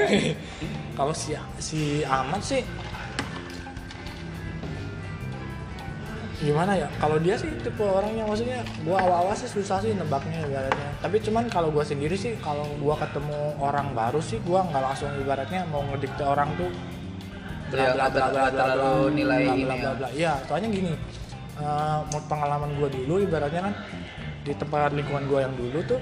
Kalau 0.98 1.14
si 1.14 1.34
si 1.62 2.02
Ahmad 2.02 2.42
sih 2.42 2.62
gimana 6.44 6.72
ya 6.76 6.88
kalau 7.00 7.16
dia 7.16 7.34
sih 7.40 7.48
tipe 7.64 7.80
orangnya 7.80 8.28
maksudnya 8.28 8.60
gua 8.84 9.00
awal-awal 9.00 9.32
sih 9.32 9.48
susah 9.48 9.80
sih 9.80 9.96
nebaknya 9.96 10.44
ibaratnya 10.44 10.88
tapi 11.00 11.16
cuman 11.24 11.48
kalau 11.48 11.72
gua 11.72 11.80
sendiri 11.80 12.12
sih 12.14 12.36
kalau 12.44 12.68
gua 12.76 13.00
ketemu 13.00 13.56
orang 13.58 13.96
baru 13.96 14.20
sih 14.20 14.36
gua 14.44 14.60
nggak 14.68 14.82
langsung 14.84 15.08
ibaratnya 15.16 15.64
mau 15.72 15.80
ngedikte 15.88 16.22
orang 16.22 16.52
tuh 16.60 16.70
Iya, 17.74 17.90
terlalu 18.54 19.18
nilai 19.18 19.50
bla, 19.50 19.54
ini 19.58 19.64
bla, 19.66 19.74
ya. 19.74 19.82
bla, 19.82 19.92
bla. 19.98 20.08
Iya, 20.14 20.32
soalnya 20.46 20.68
gini 20.70 20.94
menurut 22.06 22.26
pengalaman 22.30 22.70
gua 22.78 22.88
dulu 22.90 23.14
ibaratnya 23.18 23.62
kan 23.66 23.74
di 24.46 24.52
tempat 24.54 24.94
lingkungan 24.94 25.24
gua 25.26 25.40
yang 25.42 25.54
dulu 25.58 25.78
tuh 25.82 25.98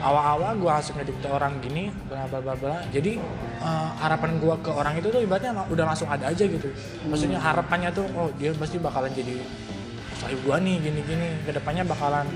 awal-awal 0.00 0.52
gua 0.56 0.70
langsung 0.80 0.96
ngedikte 0.96 1.28
orang 1.28 1.60
gini 1.60 1.92
bla 2.08 2.24
bla 2.26 2.40
bla 2.40 2.54
bla. 2.56 2.76
Jadi 2.90 3.20
eh, 3.60 3.88
harapan 4.00 4.40
gua 4.40 4.56
ke 4.58 4.70
orang 4.72 4.96
itu 4.96 5.08
tuh 5.12 5.20
ibaratnya 5.20 5.52
udah 5.68 5.84
langsung 5.84 6.08
ada 6.08 6.32
aja 6.32 6.44
gitu. 6.44 6.68
Maksudnya 7.06 7.38
harapannya 7.38 7.92
tuh 7.92 8.08
oh 8.16 8.28
dia 8.40 8.50
pasti 8.56 8.80
bakalan 8.80 9.12
jadi 9.12 9.40
sahib 10.20 10.40
gua 10.44 10.56
nih 10.60 10.76
gini 10.80 11.00
gini 11.04 11.28
ke 11.44 11.52
depannya 11.52 11.84
bakalan 11.84 12.26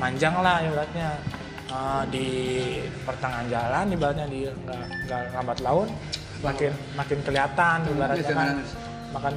manjang 0.00 0.34
lah 0.40 0.64
ibaratnya. 0.64 1.20
Eh, 1.64 2.02
di 2.12 2.26
pertengahan 3.02 3.46
jalan 3.48 3.84
ibaratnya 3.92 4.26
di 4.28 4.44
nggak 4.46 5.22
lambat 5.32 5.58
laun 5.64 5.88
makin 6.44 6.72
makin 6.92 7.18
kelihatan 7.24 7.78
ibaratnya 7.88 8.20
jangan 8.20 8.48
kan. 8.52 8.56
makan 9.16 9.34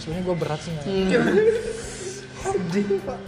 sebenarnya 0.00 0.24
gue 0.24 0.36
berat 0.40 0.60
sih. 0.64 0.72
Mak- 2.40 3.24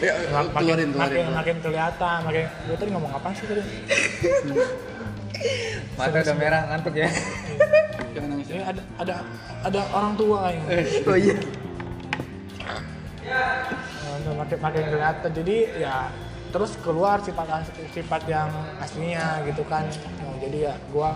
makin, 0.00 0.50
keluarin 0.50 0.90
makin, 0.90 0.90
keluarin 0.92 1.28
makin 1.34 1.56
kelihatan 1.62 2.18
makin 2.26 2.44
gue 2.50 2.76
tadi 2.76 2.90
ngomong 2.90 3.12
apa 3.14 3.28
sih 3.36 3.44
tadi? 3.46 3.62
Mata 5.98 6.18
udah 6.24 6.36
merah 6.38 6.60
ngantuk 6.72 6.94
ya. 6.96 7.08
Jangan 8.14 8.28
nangis 8.32 8.48
ini 8.50 8.62
ada 8.62 8.82
ada 8.98 9.14
ada 9.66 9.80
orang 9.92 10.14
tua 10.16 10.36
kayaknya 10.48 10.66
oh 11.10 11.16
iya. 11.18 11.36
Nah, 14.24 14.34
makin 14.40 14.58
makin 14.62 14.82
kelihatan. 14.88 15.30
Jadi 15.34 15.56
ya 15.78 16.08
terus 16.54 16.78
keluar 16.80 17.18
sifat 17.20 17.66
sifat 17.92 18.22
yang 18.30 18.48
aslinya 18.78 19.42
gitu 19.46 19.62
kan. 19.66 19.84
Nah, 20.22 20.34
jadi 20.38 20.58
ya 20.70 20.74
gue 20.90 21.10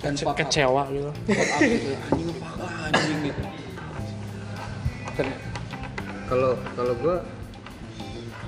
Dan 0.00 0.16
kecewa 0.16 0.88
gitu. 0.88 1.10
Gitu 1.28 1.92
anjing 2.08 2.28
fuck 2.40 2.56
up 2.56 2.72
anjing 2.88 3.18
gitu. 3.20 3.42
Ter- 5.14 5.40
kalau 6.30 6.52
kalau 6.74 6.94
gue 6.96 7.16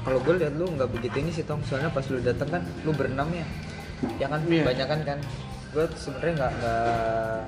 kalau 0.03 0.19
gue 0.19 0.35
lihat 0.37 0.55
lu 0.55 0.67
nggak 0.69 0.91
begitu 0.91 1.17
ini 1.19 1.31
sih 1.31 1.43
tong. 1.43 1.63
Soalnya 1.63 1.89
pas 1.89 2.05
lu 2.07 2.19
datang 2.19 2.49
kan 2.51 2.63
lu 2.83 2.91
berenam 2.91 3.29
ya. 3.31 3.47
Ya 4.19 4.27
kan 4.27 4.43
Iya. 4.45 4.63
banyak 4.67 4.87
kan. 4.87 5.01
Kan 5.07 5.19
gue 5.73 5.85
sebenarnya 5.95 6.35
nggak 6.37 6.53
nggak 6.59 7.43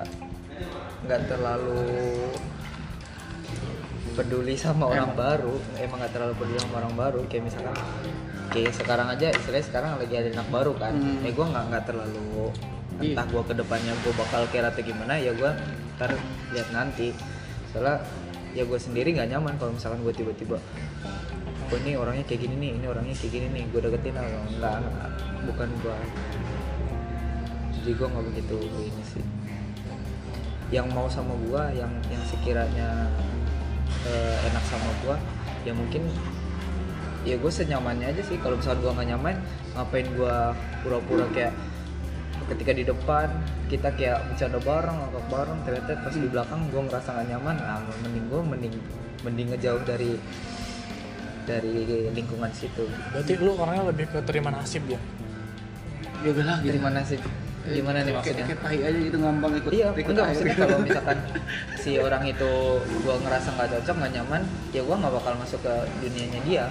nggak 1.05 1.21
terlalu 1.27 1.83
peduli 4.15 4.55
sama 4.55 4.87
orang 4.87 5.11
baru. 5.13 5.55
Emang 5.77 5.99
nggak 5.99 6.13
terlalu 6.15 6.33
peduli 6.39 6.59
sama 6.59 6.75
orang 6.79 6.95
baru. 6.95 7.19
Kayak 7.27 7.43
misalkan 7.51 7.75
kayak 8.45 8.71
sekarang 8.71 9.07
aja 9.11 9.27
istilahnya 9.29 9.65
sekarang 9.67 9.91
lagi 9.99 10.13
ada 10.15 10.29
anak 10.31 10.47
baru 10.47 10.71
kan. 10.77 10.93
Hmm. 10.95 11.19
ya 11.21 11.31
gue 11.33 11.45
nggak 11.45 11.65
nggak 11.71 11.83
terlalu 11.85 12.47
Iya. 12.95 13.11
entah 13.11 13.27
gue 13.27 13.43
ke 13.43 13.53
depannya 13.59 13.91
gue 14.07 14.13
bakal 14.15 14.47
care 14.55 14.71
atau 14.71 14.79
gimana 14.79 15.19
ya 15.19 15.35
gue 15.35 15.51
ntar 15.99 16.15
lihat 16.55 16.69
nanti. 16.71 17.11
Soalnya 17.75 17.99
ya 18.55 18.63
gue 18.63 18.79
sendiri 18.79 19.11
nggak 19.11 19.35
nyaman 19.35 19.59
kalau 19.59 19.75
misalkan 19.75 19.99
gue 20.01 20.15
tiba-tiba 20.15 20.57
oh 21.65 21.77
ini 21.83 21.97
orangnya 21.97 22.23
kayak 22.23 22.45
gini 22.45 22.55
nih 22.61 22.71
ini 22.77 22.85
orangnya 22.87 23.15
kayak 23.17 23.33
gini 23.33 23.47
nih. 23.51 23.63
Gue 23.73 23.81
deketin 23.83 24.15
atau 24.15 24.41
enggak 24.53 24.79
bukan 25.45 25.69
gue 25.81 25.97
jadi 27.81 27.91
gue 28.01 28.07
nggak 28.09 28.25
begitu 28.33 28.55
ini 28.81 29.03
sih. 29.05 29.25
Yang 30.73 30.87
mau 30.93 31.05
sama 31.11 31.33
gue 31.37 31.61
yang 31.77 31.91
yang 32.09 32.23
sekiranya 32.25 33.09
eh, 34.07 34.35
enak 34.49 34.63
sama 34.65 34.89
gue 35.05 35.15
ya 35.65 35.73
mungkin 35.73 36.05
ya 37.25 37.35
gue 37.37 37.51
senyamannya 37.51 38.13
aja 38.13 38.21
sih. 38.23 38.37
Kalau 38.41 38.57
misalkan 38.57 38.81
gue 38.85 38.91
nggak 38.95 39.09
nyaman 39.13 39.35
ngapain 39.75 40.07
gue 40.13 40.35
pura-pura 40.85 41.25
kayak 41.33 41.53
ketika 42.45 42.71
di 42.73 42.83
depan 42.85 43.27
kita 43.71 43.89
kayak 43.97 44.21
bercanda 44.29 44.59
bareng 44.61 44.97
ngakak 45.01 45.25
bareng 45.33 45.59
ternyata 45.65 45.91
pas 46.01 46.13
di 46.13 46.27
belakang 46.29 46.59
gue 46.69 46.81
ngerasa 46.85 47.09
gak 47.15 47.27
nyaman. 47.33 47.55
Nah 47.57 47.79
mending 48.05 48.25
gue 48.29 48.41
mending 48.41 48.75
mending 49.25 49.47
ngejauh 49.53 49.83
dari 49.83 50.11
dari 51.45 51.73
lingkungan 52.13 52.49
situ. 52.53 52.85
Berarti 53.13 53.33
lu 53.37 53.53
orangnya 53.57 53.83
lebih 53.89 54.05
ke 54.09 54.19
terima 54.25 54.49
nasib 54.53 54.85
ya? 54.89 54.99
Ya 56.25 56.29
udahlah 56.33 56.57
gitu. 56.65 56.73
gimana 56.81 57.01
sih 57.05 57.19
gimana 57.65 58.05
nih 58.05 58.13
maksudnya? 58.13 58.45
kayak 58.45 58.61
tai 58.61 58.77
aja 58.77 58.99
gitu 59.09 59.17
gampang 59.17 59.53
ikut 59.57 59.71
iya 59.73 59.87
ikut 59.89 60.13
enggak 60.13 60.25
air. 60.29 60.33
maksudnya 60.37 60.55
kalau 60.61 60.77
misalkan 60.85 61.17
si 61.81 61.91
orang 61.97 62.23
itu 62.29 62.51
gua 63.01 63.15
ngerasa 63.25 63.49
nggak 63.57 63.69
cocok 63.73 63.95
nggak 63.97 64.13
nyaman 64.21 64.41
ya 64.69 64.81
gua 64.85 64.95
nggak 65.01 65.13
bakal 65.17 65.33
masuk 65.41 65.59
ke 65.65 65.73
dunianya 66.05 66.39
dia. 66.45 66.65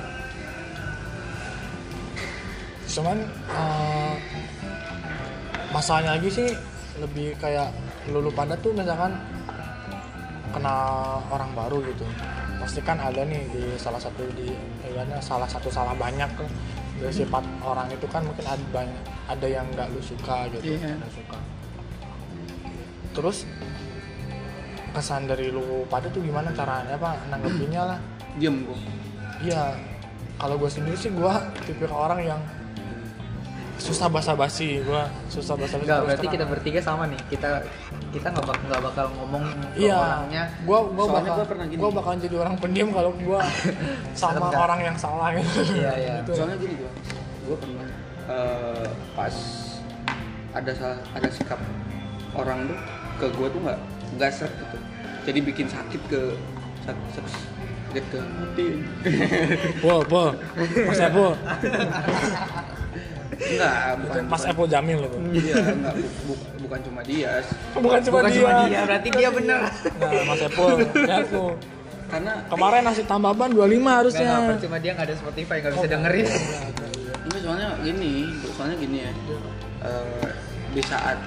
Cuman 2.86 3.18
eh, 3.26 4.14
masalahnya 5.74 6.14
lagi 6.14 6.30
sih 6.30 6.48
lebih 7.02 7.34
kayak 7.42 7.74
lulu 8.14 8.30
pada 8.30 8.54
tuh 8.62 8.70
misalkan 8.70 9.18
kena 10.54 10.76
orang 11.34 11.50
baru 11.58 11.82
gitu. 11.82 12.06
Pasti 12.62 12.78
kan 12.86 13.02
ada 13.02 13.26
nih 13.26 13.42
di 13.50 13.74
salah 13.74 13.98
satu 13.98 14.22
di 14.38 14.54
kayaknya 14.86 15.18
salah 15.18 15.50
satu 15.50 15.66
salah 15.66 15.98
banyak 15.98 16.30
tuh. 16.38 16.46
Dari 16.94 17.10
sifat 17.10 17.42
orang 17.66 17.90
itu 17.90 18.06
kan 18.06 18.22
mungkin 18.22 18.46
ada 18.46 18.62
banyak 18.70 19.02
ada 19.26 19.46
yang 19.50 19.66
nggak 19.74 19.90
lu 19.90 19.98
suka 19.98 20.46
gitu 20.54 20.78
Iya. 20.78 20.94
nggak 20.94 21.10
suka. 21.10 21.38
Terus 23.18 23.42
kesan 24.94 25.26
dari 25.26 25.50
lu 25.50 25.82
pada 25.90 26.06
tuh 26.06 26.22
gimana 26.22 26.54
caranya 26.54 26.94
apa 26.94 27.18
nanggepinnya 27.34 27.82
lah. 27.82 27.98
Diem 28.38 28.62
gua. 28.62 28.78
Iya, 29.42 29.74
kalau 30.38 30.54
gue 30.56 30.70
sendiri 30.70 30.96
sih 30.98 31.10
gue 31.10 31.34
tipe 31.66 31.86
orang 31.90 32.20
yang 32.22 32.40
susah 33.74 34.06
basa-basi, 34.06 34.78
gue 34.80 35.02
susah 35.28 35.54
basa-basi. 35.54 35.82
enggak 35.82 36.00
berarti 36.02 36.20
terang. 36.22 36.34
kita 36.36 36.44
bertiga 36.46 36.80
sama 36.80 37.04
nih 37.04 37.20
kita 37.26 37.48
kita 38.10 38.26
nggak 38.28 38.44
bak 38.44 38.58
nggak 38.62 38.80
bakal 38.82 39.06
ngomong 39.12 39.44
Iya, 39.74 39.98
orangnya 39.98 40.42
gue 40.58 40.78
gue 40.78 40.94
Soalnya 41.00 41.14
bakal 41.20 41.34
gua 41.34 41.46
pernah 41.46 41.64
gini. 41.66 41.80
gue 41.82 41.90
bakal 41.92 42.12
jadi 42.16 42.36
orang 42.38 42.54
pendiam 42.56 42.88
kalau 42.90 43.10
gue 43.12 43.38
sama 44.14 44.46
Serem, 44.46 44.62
orang 44.62 44.80
yang 44.80 44.96
salah 44.96 45.28
gitu. 45.32 45.60
Iya, 45.74 45.92
iya. 45.96 46.14
Gitu. 46.20 46.32
soalnya 46.34 46.56
gini 46.56 46.74
gua 46.76 46.90
gua 47.44 47.56
pernah 47.58 47.86
eh, 48.24 48.88
pas 49.12 49.34
ada 50.52 50.70
salah 50.72 50.98
ada 51.12 51.28
sikap 51.28 51.60
orang 52.32 52.58
tuh 52.64 52.78
ke 53.16 53.26
gua 53.34 53.46
tuh 53.48 53.60
nggak 53.60 53.78
nggak 54.14 54.30
seret 54.30 54.54
gitu 54.54 54.78
jadi 55.24 55.38
bikin 55.42 55.66
sakit 55.66 56.02
ke 56.06 56.20
sak- 56.82 57.10
sak- 57.10 57.32
sakit 57.90 58.04
ke 58.06 58.18
hati 58.22 58.66
Pul, 59.78 59.98
pul, 60.04 60.30
Mas 60.84 61.00
enggak 63.36 63.74
bukan 63.98 64.20
Mas 64.24 64.40
bukan- 64.40 64.52
Epo 64.52 64.64
Jamil 64.64 64.98
itu. 65.00 65.18
iya 65.40 65.54
enggak 65.66 65.94
bu- 65.94 66.12
bu- 66.26 66.42
bukan 66.60 66.78
cuma 66.82 67.00
dia 67.02 67.32
Bukan 67.74 68.00
cuma 68.00 68.14
bukan 68.18 68.30
dia. 68.30 68.38
cuma 68.38 68.50
dia 68.64 68.80
berarti 68.82 69.08
dia 69.10 69.28
bener 69.30 69.60
Nah, 69.94 70.22
Mas 70.24 70.40
Epo, 70.40 70.64
ya 71.02 71.18
tuh. 71.24 71.52
karena 72.06 72.32
Kemarin 72.46 72.82
nasi 72.84 73.02
tambahan 73.02 73.50
25 73.50 73.58
harusnya. 73.92 74.28
Nggak, 74.28 74.42
nggak, 74.44 74.58
cuma 74.62 74.76
dia 74.78 74.90
nggak 74.92 75.06
ada 75.06 75.16
Spotify 75.16 75.56
nggak 75.58 75.72
bisa 75.74 75.88
dengerin 75.88 76.26
Enggak 77.24 77.40
soalnya 77.40 77.68
gini, 77.80 78.12
soalnya 78.50 78.76
gini 78.76 78.98
ya. 79.00 79.12
Eh, 79.82 80.28
di 80.70 80.82
saat 80.82 81.18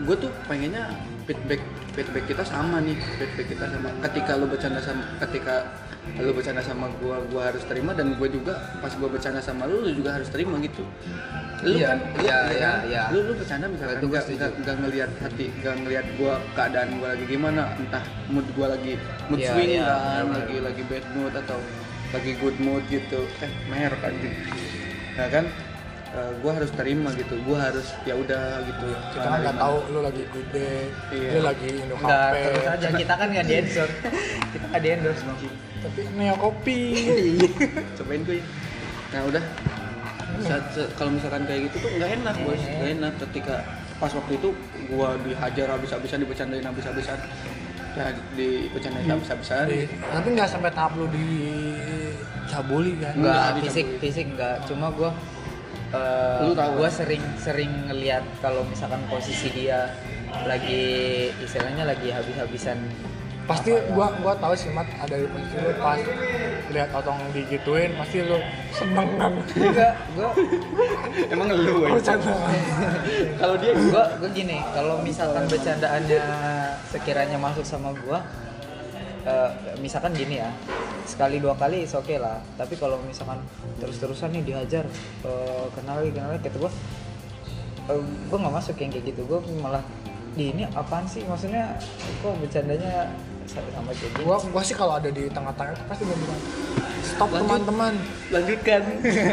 gue 0.00 0.16
tuh 0.16 0.30
pengennya 0.46 0.88
feedback 1.24 1.60
feedback 1.90 2.24
kita 2.26 2.42
sama 2.42 2.78
nih, 2.78 2.94
feedback 3.14 3.46
kita 3.48 3.64
sama. 3.66 3.90
Ketika 4.00 4.32
lu 4.34 4.46
bercanda 4.46 4.80
sama, 4.80 5.02
ketika 5.18 5.66
lu 6.16 6.32
bercanda 6.32 6.60
sama 6.60 6.88
gue, 6.90 7.16
gue 7.28 7.42
harus 7.42 7.62
terima 7.64 7.92
dan 7.92 8.16
gue 8.16 8.28
juga 8.28 8.52
pas 8.80 8.88
gue 8.88 9.04
bercanda 9.04 9.38
sama 9.38 9.68
lu, 9.68 9.84
lu 9.84 9.92
juga 9.92 10.16
harus 10.16 10.28
terima 10.28 10.56
gitu. 10.58 10.82
Lu 11.60 11.76
Iya, 11.76 11.86
kan, 11.86 11.98
lu, 12.00 12.24
iya, 12.24 12.36
ya 12.40 12.50
iya, 12.50 12.60
kan? 12.60 12.78
iya. 12.88 13.02
lu 13.12 13.18
lu 13.22 13.32
bercanda 13.36 13.66
misalkan 13.68 13.96
Itu 13.96 14.06
gua 14.08 14.16
nggak 14.16 14.26
nggak 14.32 14.50
nggak 14.58 14.76
ngelihat 14.80 15.10
hati, 15.20 15.46
nggak 15.60 15.74
ngelihat 15.78 16.06
gue 16.16 16.32
keadaan 16.54 16.88
gue 16.96 17.08
lagi 17.08 17.24
gimana, 17.28 17.62
entah 17.76 18.04
mood 18.28 18.46
gue 18.48 18.66
lagi 18.66 18.92
mood 19.28 19.38
Iya, 19.38 19.50
swing 19.52 19.70
iya, 19.70 19.84
kan, 19.84 19.94
benar-benar. 19.94 20.36
lagi 20.40 20.56
lagi 20.64 20.82
bad 20.88 21.06
mood 21.12 21.32
atau 21.36 21.58
lagi 22.10 22.32
good 22.40 22.56
mood 22.58 22.82
gitu. 22.88 23.20
Eh, 23.40 23.52
mer 23.68 23.92
kan 23.96 24.12
nah 25.14 25.28
kan 25.28 25.44
gue 26.10 26.50
harus 26.50 26.70
terima 26.74 27.14
gitu 27.14 27.38
gue 27.38 27.54
harus 27.54 27.86
ya 28.02 28.18
udah 28.18 28.66
gitu 28.66 28.86
Kita 29.14 29.26
kan 29.26 29.38
nggak 29.46 29.56
tahu 29.62 29.76
lu 29.94 30.00
lagi 30.02 30.22
good 30.32 30.48
day, 30.50 30.90
Iya. 31.14 31.30
lu 31.38 31.40
lagi 31.46 31.70
nggak 31.86 32.02
Cafe. 32.02 32.42
terus 32.50 32.66
aja 32.66 32.88
kita 32.98 33.14
kan 33.14 33.26
nggak 33.30 33.46
di 33.46 33.54
endorse 33.54 33.94
kita 34.52 34.64
nggak 34.66 34.82
di 34.82 34.88
endorse 34.90 35.22
bang 35.22 35.38
Tapi 35.80 36.00
Neo 36.14 36.36
Kopi. 36.36 36.80
cobain 37.96 38.22
gue 38.22 38.40
nah 39.10 39.26
udah. 39.26 39.44
Saat- 40.40 40.94
kalau 40.94 41.10
misalkan 41.12 41.42
kayak 41.44 41.68
gitu 41.68 41.76
tuh 41.82 41.90
nggak 41.96 42.10
enak 42.20 42.36
bos. 42.42 42.60
Nggak 42.60 42.90
enak 42.96 43.12
ketika 43.28 43.54
pas 43.96 44.08
waktu 44.10 44.32
itu 44.34 44.48
gue 44.80 45.08
dihajar 45.26 45.66
habis-habisan 45.68 46.18
dibecandain 46.20 46.62
habis-habisan. 46.62 47.18
Ya 47.90 48.06
dibecandain 48.32 49.08
habis-habisan. 49.08 49.66
Di- 49.66 49.90
tapi 49.90 50.28
nggak 50.32 50.48
sampai 50.48 50.70
tahap 50.70 50.94
lu 50.94 51.10
dicabuli 51.10 52.92
kan? 52.96 53.12
Nggak 53.16 53.42
fisik 53.58 53.86
dicabut. 53.88 54.00
fisik 54.00 54.26
nggak. 54.32 54.56
Cuma 54.64 54.86
gue 54.92 55.10
Lu 56.46 56.54
tahu 56.54 56.70
gue 56.78 56.86
kan? 56.86 56.94
sering 56.94 57.24
sering 57.34 57.72
ngelihat 57.84 58.22
kalau 58.38 58.62
misalkan 58.62 59.02
posisi 59.10 59.50
dia 59.50 59.90
lagi 60.46 60.86
istilahnya 61.36 61.82
lagi 61.82 62.14
habis-habisan 62.14 62.78
pasti 63.50 63.74
apa 63.74 63.82
ya, 63.82 63.90
gua 63.90 64.06
gua 64.22 64.34
tahu 64.38 64.54
sih 64.54 64.70
mat 64.70 64.86
ada 64.94 65.14
di 65.18 65.26
posisi 65.26 65.56
lu 65.58 65.74
pas 65.82 65.98
lihat 66.70 66.90
otong 66.94 67.18
digituin 67.34 67.90
pasti 67.98 68.22
lu 68.22 68.38
seneng 68.70 69.08
kan? 69.18 69.32
Enggak 69.58 69.94
gue 70.14 70.28
emang 71.34 71.50
lu 71.50 71.82
ya? 71.82 71.98
bercanda. 71.98 72.30
Kalau 73.42 73.54
dia 73.58 73.72
gue 73.74 74.04
gue 74.22 74.30
gini 74.30 74.58
kalau 74.70 75.02
misalkan 75.02 75.50
bercandaannya 75.50 76.24
sekiranya 76.94 77.38
masuk 77.42 77.66
sama 77.66 77.90
gue 77.90 78.18
misalkan 79.82 80.16
gini 80.16 80.40
ya 80.40 80.48
sekali 81.04 81.42
dua 81.42 81.58
kali 81.58 81.82
is 81.84 81.92
oke 81.98 82.14
lah. 82.22 82.38
Tapi 82.54 82.78
kalau 82.78 83.02
misalkan 83.02 83.42
terus 83.82 83.98
terusan 83.98 84.30
nih 84.30 84.46
dihajar 84.46 84.86
eh, 85.26 85.66
kenal 85.74 85.98
lagi 85.98 86.14
kenal 86.14 86.30
lagi 86.30 86.46
kata 86.46 86.56
gue 86.56 86.72
gue 88.30 88.38
nggak 88.38 88.54
masuk 88.54 88.78
yang 88.78 88.94
kayak 88.94 89.10
gitu. 89.10 89.26
Gue 89.26 89.42
malah 89.58 89.82
di 90.38 90.54
ini 90.54 90.62
apaan 90.70 91.04
sih? 91.10 91.26
Maksudnya 91.26 91.74
kok 92.22 92.38
bercandanya 92.38 93.10
sama 93.50 93.68
sama 93.74 93.90
kayak 93.90 94.10
gini 94.14 94.24
gua 94.24 94.36
gua 94.38 94.62
sih 94.62 94.76
kalau 94.78 94.94
ada 94.94 95.10
di 95.10 95.26
tengah-tengah 95.26 95.74
itu 95.74 95.84
pasti 95.90 96.02
gua 96.06 96.18
bilang 96.22 96.40
stop 97.00 97.30
teman-teman. 97.32 97.94
Lanjutkan. 98.28 98.82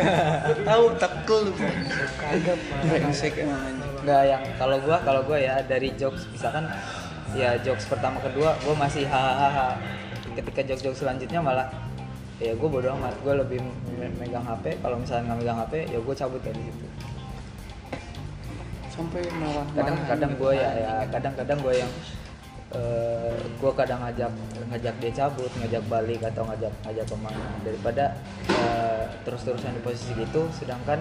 Tahu 0.72 0.86
takut. 0.98 1.52
Lu 1.52 2.06
kaget 2.18 2.60
brengsek. 2.90 3.34
Emang 3.44 3.60
anjing. 3.60 3.94
nggak 4.08 4.22
yang 4.24 4.44
kalau 4.58 4.78
gua 4.82 4.98
kalau 5.04 5.22
gua 5.28 5.38
ya 5.38 5.60
dari 5.62 5.92
jokes 6.00 6.26
misalkan 6.32 6.66
ya 7.36 7.60
jokes 7.62 7.86
pertama 7.86 8.18
kedua 8.24 8.56
gua 8.66 8.76
masih 8.76 9.06
hahaha. 9.06 9.78
Ketika 10.34 10.64
jokes 10.64 10.84
jokes 10.84 11.00
selanjutnya 11.06 11.44
malah 11.44 11.68
ya 12.42 12.56
gua 12.58 12.70
bodo 12.72 12.88
amat. 12.98 13.14
Gua 13.22 13.38
lebih 13.46 13.62
me- 13.62 14.16
megang 14.18 14.46
hp 14.48 14.66
kalau 14.82 14.98
misalnya 14.98 15.34
nggak 15.34 15.40
megang 15.44 15.60
hp 15.62 15.74
ya 15.92 16.00
gua 16.02 16.16
cabut 16.16 16.42
dari 16.42 16.62
situ 16.62 16.88
sampai 18.98 19.22
malah 19.38 19.66
kadang-kadang 19.78 20.34
gua 20.42 20.52
ya 20.58 20.70
ya 20.74 20.94
kadang-kadang 21.14 21.58
gua 21.62 21.70
yang 21.70 21.92
eh, 22.76 23.40
gua 23.60 23.72
kadang 23.72 24.04
ngajak 24.04 24.32
ngajak 24.68 24.96
dia 25.00 25.12
cabut 25.16 25.52
ngajak 25.64 25.84
balik 25.88 26.20
atau 26.24 26.44
ngajak 26.48 26.74
ngajak 26.84 27.06
ke 27.08 27.16
mana. 27.20 27.48
Daripada 27.64 28.06
eh, 28.52 29.04
terus-terusan 29.24 29.76
di 29.78 29.82
posisi 29.84 30.12
gitu 30.18 30.48
sedangkan 30.56 31.00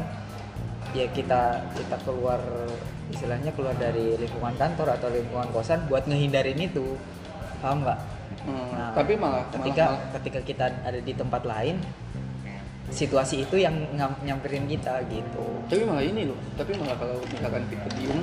ya 0.95 1.07
kita 1.11 1.67
kita 1.75 1.97
keluar 2.07 2.39
istilahnya 3.11 3.51
keluar 3.53 3.75
dari 3.77 4.15
lingkungan 4.17 4.55
kantor 4.55 4.95
atau 4.97 5.09
lingkungan 5.11 5.49
kosan 5.51 5.83
buat 5.91 6.07
ngehindarin 6.07 6.59
itu. 6.59 6.95
Paham 7.59 7.83
nggak? 7.83 8.01
Hmm, 8.47 8.69
Nah, 8.75 8.95
tapi 8.95 9.19
malah 9.19 9.43
ketika 9.51 9.91
malah, 9.91 9.99
malah 9.99 10.13
ketika 10.19 10.41
kita 10.47 10.67
ada 10.87 11.01
di 11.03 11.13
tempat 11.15 11.43
lain 11.43 11.83
situasi 12.87 13.43
itu 13.43 13.59
yang 13.59 13.75
nyamperin 14.23 14.71
kita 14.71 15.03
gitu. 15.11 15.47
Tapi 15.67 15.83
malah 15.83 16.05
ini 16.07 16.31
loh 16.31 16.39
tapi 16.55 16.79
malah 16.79 16.95
kalau 16.95 17.19
misalkan 17.27 17.67
kita 17.67 17.87
diem 17.99 18.23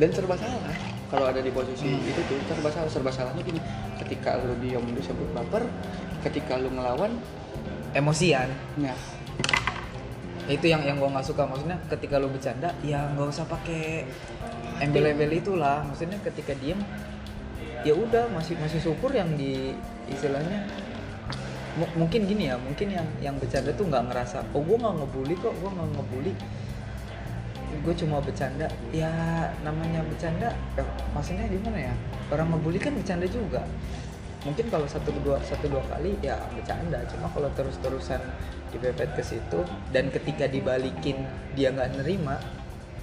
dan 0.00 0.08
serba 0.10 0.34
salah 0.40 0.93
kalau 1.10 1.28
ada 1.28 1.40
di 1.40 1.50
posisi 1.52 1.88
itu 1.88 2.20
tuh 2.28 2.38
serba 2.48 2.68
salah 2.72 2.90
serba 2.90 3.10
salahnya 3.12 3.42
gini. 3.44 3.60
Ketika 4.00 4.40
lu 4.40 4.56
diem 4.60 4.84
disebut 4.94 5.28
baper 5.32 5.64
ketika 6.24 6.56
lu 6.56 6.72
ngelawan 6.72 7.16
emosian. 7.92 8.48
Nah 8.80 8.96
itu 10.44 10.66
yang 10.68 10.84
yang 10.84 10.96
gua 11.00 11.14
nggak 11.14 11.26
suka. 11.26 11.48
Maksudnya 11.48 11.80
ketika 11.88 12.20
lu 12.20 12.28
bercanda 12.28 12.72
ya 12.84 13.08
nggak 13.14 13.28
usah 13.28 13.46
pakai 13.48 14.08
embel-embel 14.80 15.32
itulah. 15.32 15.84
Maksudnya 15.86 16.20
ketika 16.24 16.52
diem 16.58 16.80
ya 17.84 17.92
udah 17.92 18.32
masih 18.32 18.56
masih 18.56 18.80
syukur 18.80 19.12
yang 19.12 19.28
di 19.36 19.76
istilahnya 20.08 20.64
mu- 21.76 21.92
mungkin 22.00 22.24
gini 22.24 22.48
ya 22.48 22.56
mungkin 22.56 22.88
yang 22.88 23.04
yang 23.20 23.36
bercanda 23.36 23.76
tuh 23.76 23.84
nggak 23.88 24.08
ngerasa 24.08 24.40
oh 24.56 24.64
gua 24.64 24.88
nggak 24.88 24.94
ngebully 25.04 25.34
kok 25.36 25.52
gua 25.60 25.70
nggak 25.76 25.88
ngebully 25.92 26.32
gue 27.82 27.94
cuma 27.98 28.22
bercanda. 28.22 28.70
Ya 28.94 29.10
namanya 29.66 30.04
bercanda 30.06 30.54
eh, 30.78 30.86
maksudnya 31.10 31.48
gimana 31.50 31.90
ya? 31.90 31.94
Orang 32.30 32.54
ngebully 32.54 32.78
kan 32.78 32.94
bercanda 32.94 33.26
juga. 33.26 33.66
Mungkin 34.44 34.68
kalau 34.68 34.84
satu 34.84 35.08
dua 35.24 35.40
satu 35.40 35.66
dua 35.72 35.82
kali 35.88 36.14
ya 36.20 36.36
bercanda. 36.52 37.00
Cuma 37.08 37.26
kalau 37.32 37.48
terus 37.56 37.80
terusan 37.80 38.20
dipepet 38.70 39.10
ke 39.16 39.22
situ 39.24 39.60
dan 39.90 40.10
ketika 40.10 40.44
dibalikin 40.50 41.24
dia 41.54 41.70
nggak 41.70 42.02
nerima 42.02 42.42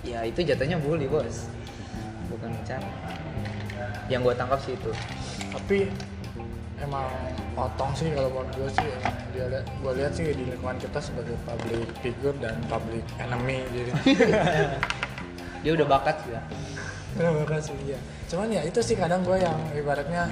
ya 0.06 0.22
itu 0.24 0.46
jatuhnya 0.46 0.78
bully 0.80 1.10
bos. 1.10 1.50
Bukan 2.30 2.54
bercanda. 2.54 2.94
Yang 4.08 4.32
gue 4.32 4.36
tangkap 4.38 4.60
sih 4.64 4.74
itu. 4.78 4.92
Tapi 5.52 5.78
emang 6.82 7.08
otong 7.56 7.92
sih 7.94 8.10
kalau 8.12 8.30
menurut 8.34 8.52
gue 8.58 8.70
sih 8.74 8.88
emang 9.00 9.16
dia 9.32 9.46
lihat 9.48 9.66
gue 9.70 9.92
lihat 9.96 10.12
sih 10.18 10.26
di 10.34 10.44
lingkungan 10.50 10.78
kita 10.82 11.00
sebagai 11.00 11.38
public 11.46 11.88
figure 12.02 12.38
dan 12.42 12.58
public 12.68 13.06
enemy 13.22 13.62
jadi 13.70 13.92
dia 15.64 15.72
udah 15.78 15.88
bakat 15.88 16.18
sih 16.26 16.34
ya 16.34 16.42
Terima 17.12 17.44
kasih 17.44 17.76
iya. 17.84 18.00
Cuman 18.32 18.48
ya 18.48 18.62
itu 18.64 18.80
sih 18.80 18.96
kadang 18.96 19.24
gue 19.28 19.36
yang 19.36 19.58
ibaratnya 19.76 20.32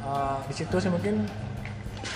uh, 0.00 0.40
di 0.48 0.54
situ 0.56 0.80
sih 0.80 0.88
mungkin 0.88 1.28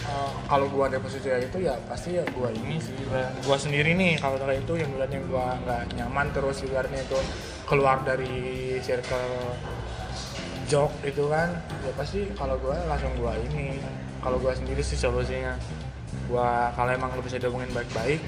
uh, 0.08 0.32
kalau 0.48 0.66
gue 0.72 0.84
ada 0.88 0.96
posisi 0.96 1.28
kayak 1.28 1.52
gitu 1.52 1.68
ya 1.68 1.76
pasti 1.84 2.16
ya 2.16 2.24
gue 2.24 2.48
ini 2.64 2.80
sih 2.80 2.96
gue 3.44 3.56
sendiri 3.60 3.92
nih 3.92 4.16
kalau 4.16 4.40
kayak 4.40 4.64
itu 4.64 4.80
yang 4.80 4.88
ibaratnya 4.96 5.20
gue 5.20 5.46
nggak 5.68 5.82
nyaman 6.00 6.26
terus 6.32 6.56
ibaratnya 6.64 7.00
itu 7.04 7.18
keluar 7.68 8.00
dari 8.02 8.78
circle 8.80 9.54
joke 10.70 10.94
itu 11.02 11.26
kan 11.26 11.50
ya 11.82 11.92
pasti 11.98 12.30
kalau 12.38 12.54
gue 12.62 12.76
langsung 12.86 13.10
gue 13.18 13.32
ini 13.50 13.82
kalau 14.22 14.38
gue 14.38 14.52
sendiri 14.54 14.80
sih 14.80 14.94
solusinya. 14.94 15.58
Gue 16.30 16.50
kalau 16.78 16.90
emang 16.94 17.10
lo 17.10 17.22
bisa 17.26 17.42
dihubungin 17.42 17.74
baik-baik 17.74 18.22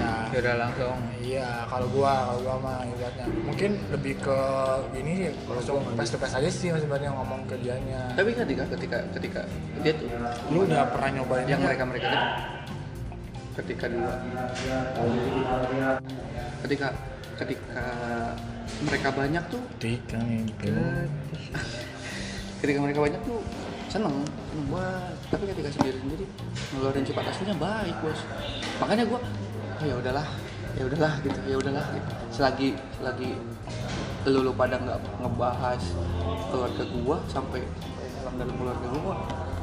ya. 0.00 0.38
Udah 0.40 0.54
langsung. 0.56 0.96
Iya, 1.20 1.66
kalau 1.68 1.86
gua, 1.92 2.12
kalau 2.32 2.40
gua 2.42 2.56
mah 2.58 2.78
ibaratnya. 2.86 3.26
Mungkin 3.46 3.70
lebih 3.92 4.14
ke 4.18 4.38
gini 4.96 5.12
sih, 5.26 5.30
langsung 5.46 5.82
face 5.94 6.12
to 6.14 6.18
face 6.18 6.34
aja 6.38 6.50
sih 6.50 6.68
sebenarnya 6.72 7.10
ngomong 7.14 7.46
ke 7.46 7.54
dianya. 7.60 8.14
tapi 8.16 8.34
ketika 8.34 8.64
ketika 8.74 8.98
ketika 9.18 9.40
dia 9.84 9.92
tuh 9.94 10.08
Lu 10.50 10.66
udah 10.66 10.90
pernah 10.90 11.20
nyobain 11.20 11.46
yang 11.46 11.62
mereka 11.62 11.82
mereka 11.86 12.06
itu 12.10 12.28
ketika 13.60 13.84
dua 13.92 14.14
ketika 16.64 16.88
ketika 17.36 17.84
mereka 18.84 19.08
banyak 19.12 19.44
tuh. 19.52 19.62
Ketika 19.76 20.20
itu 20.24 20.72
ketika 22.60 22.78
mereka 22.80 23.00
banyak 23.00 23.20
tuh 23.24 23.40
seneng 23.92 24.24
seneng 24.24 24.66
banget. 24.72 25.16
Tapi 25.28 25.44
ketika 25.52 25.68
sendiri 25.72 25.96
sendiri 26.00 26.24
ngeluarin 26.76 27.04
sifat 27.04 27.24
aslinya 27.28 27.56
baik 27.60 27.96
bos. 28.00 28.20
Makanya 28.80 29.04
gua 29.08 29.20
oh 29.80 29.84
ya 29.84 29.94
udahlah 29.96 30.26
ya 30.78 30.82
udahlah 30.86 31.12
gitu 31.26 31.40
ya 31.50 31.56
udahlah 31.58 31.84
gitu. 31.90 32.10
selagi 32.30 32.68
selagi 33.00 33.30
lu, 34.28 34.38
lu 34.46 34.52
pada 34.54 34.78
nggak 34.78 34.98
ngebahas 35.18 35.82
keluarga 36.52 36.84
gua 37.02 37.16
sampai 37.26 37.64
dalam 38.20 38.34
dalam 38.38 38.54
keluarga 38.54 38.86
gua 38.94 39.14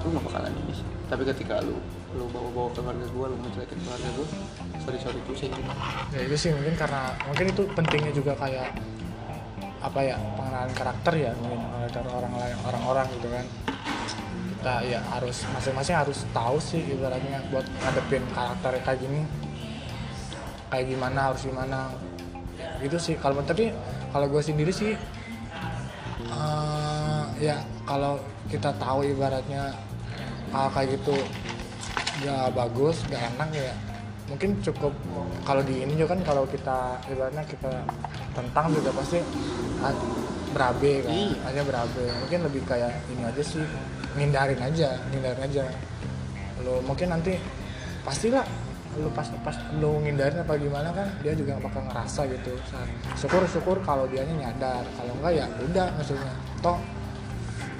lu 0.03 0.08
nggak 0.13 0.25
bakalan 0.30 0.53
ini 0.65 0.73
sih. 0.77 0.88
Tapi 1.08 1.23
ketika 1.23 1.63
lu 1.63 1.80
lu 2.17 2.25
bawa 2.34 2.49
bawa 2.51 2.69
keluarga 2.75 3.06
gua 3.13 3.25
lu 3.32 3.36
ngejelekin 3.39 3.77
keluarga 3.82 4.10
gua 4.17 4.27
sorry 4.88 4.99
sorry 5.03 5.19
tuh 5.27 5.36
sih 5.36 5.51
ya 6.15 6.19
itu 6.23 6.36
sih 6.39 6.49
mungkin 6.56 6.80
karena 6.80 7.12
mungkin 7.27 7.45
itu 7.51 7.63
pentingnya 7.75 8.12
juga 8.15 8.32
kayak 8.39 8.71
apa 9.78 10.00
ya 10.02 10.16
pengenalan 10.36 10.74
karakter 10.74 11.13
ya 11.13 11.32
mungkin 11.38 11.62
karakter 11.70 12.04
orang 12.10 12.34
lain 12.34 12.58
orang-orang 12.66 13.08
gitu 13.18 13.28
kan. 13.30 13.46
Kita 14.58 14.76
ya 14.84 15.00
harus 15.13 15.38
masing-masing 15.54 15.96
harus 15.96 16.20
tahu 16.34 16.58
sih 16.58 16.82
ibaratnya 16.82 17.40
buat 17.54 17.63
ngadepin 17.63 18.24
karakter 18.34 18.72
kayak 18.82 19.00
gini. 19.00 19.22
Kayak 20.68 20.86
gimana 20.92 21.20
harus 21.32 21.42
gimana. 21.46 21.94
Gitu 22.82 22.98
sih. 22.98 23.16
Kalau 23.22 23.40
tapi 23.46 23.72
kalau 24.12 24.28
gue 24.28 24.42
sendiri 24.42 24.74
sih 24.74 24.98
eh, 26.26 27.24
ya 27.38 27.62
kalau 27.86 28.18
kita 28.48 28.72
tahu 28.80 29.04
ibaratnya 29.04 29.76
hal 30.52 30.68
kayak 30.72 30.98
gitu 31.00 31.16
gak 32.24 32.50
bagus 32.56 33.04
gak 33.12 33.30
enak 33.36 33.50
ya 33.54 33.74
mungkin 34.28 34.60
cukup 34.60 34.92
kalau 35.42 35.63
di 35.63 35.82
ini 35.82 35.96
juga 35.96 36.12
kan 36.12 36.22
kalau 36.22 36.44
kita 36.46 36.78
ibaratnya 37.08 37.44
kita 37.44 37.72
tentang 38.32 38.66
juga 38.70 38.92
pasti 38.94 39.20
ah, 39.80 39.94
berabe 40.50 40.94
kan 41.02 41.13
Iya. 41.13 41.36
hanya 41.48 41.62
berabe 41.63 42.04
mungkin 42.18 42.40
lebih 42.44 42.62
kayak 42.63 42.92
ini 43.08 43.24
aja 43.24 43.40
sih 43.42 43.63
ngindarin 44.13 44.60
aja 44.60 44.90
ngindarin 45.08 45.44
aja 45.44 45.63
lo 46.60 46.84
mungkin 46.84 47.08
nanti 47.10 47.40
pastilah 48.02 48.44
lu 48.98 49.13
pas 49.13 49.30
pas 49.42 49.54
lu 49.74 50.02
ngindarin 50.02 50.42
apa 50.42 50.58
gimana 50.58 50.90
kan 50.90 51.08
dia 51.22 51.32
juga 51.32 51.56
bakal 51.62 51.86
ngerasa 51.86 52.26
gitu 52.28 52.58
syukur 53.13 53.46
syukur 53.46 53.78
kalau 53.82 54.10
dianya 54.10 54.34
nyadar 54.44 54.82
kalau 54.92 55.13
enggak 55.16 55.34
ya 55.38 55.46
udah 55.62 55.88
maksudnya 55.94 56.34
toh 56.60 56.78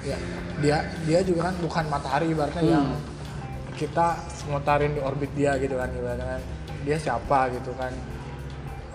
ya 0.00 0.14
dia 0.62 0.78
dia 1.04 1.20
juga 1.20 1.50
kan 1.50 1.54
bukan 1.58 1.84
matahari 1.90 2.30
ibaratnya 2.30 2.62
Hmm. 2.62 2.72
yang 2.72 2.86
kita 3.78 4.18
mutarin 4.50 4.98
di 4.98 5.00
orbit 5.00 5.30
dia 5.38 5.54
gitu 5.62 5.78
kan 5.78 5.86
ibaratnya 5.94 6.26
kan. 6.36 6.42
dia 6.82 6.98
siapa 6.98 7.46
gitu 7.54 7.70
kan. 7.78 7.94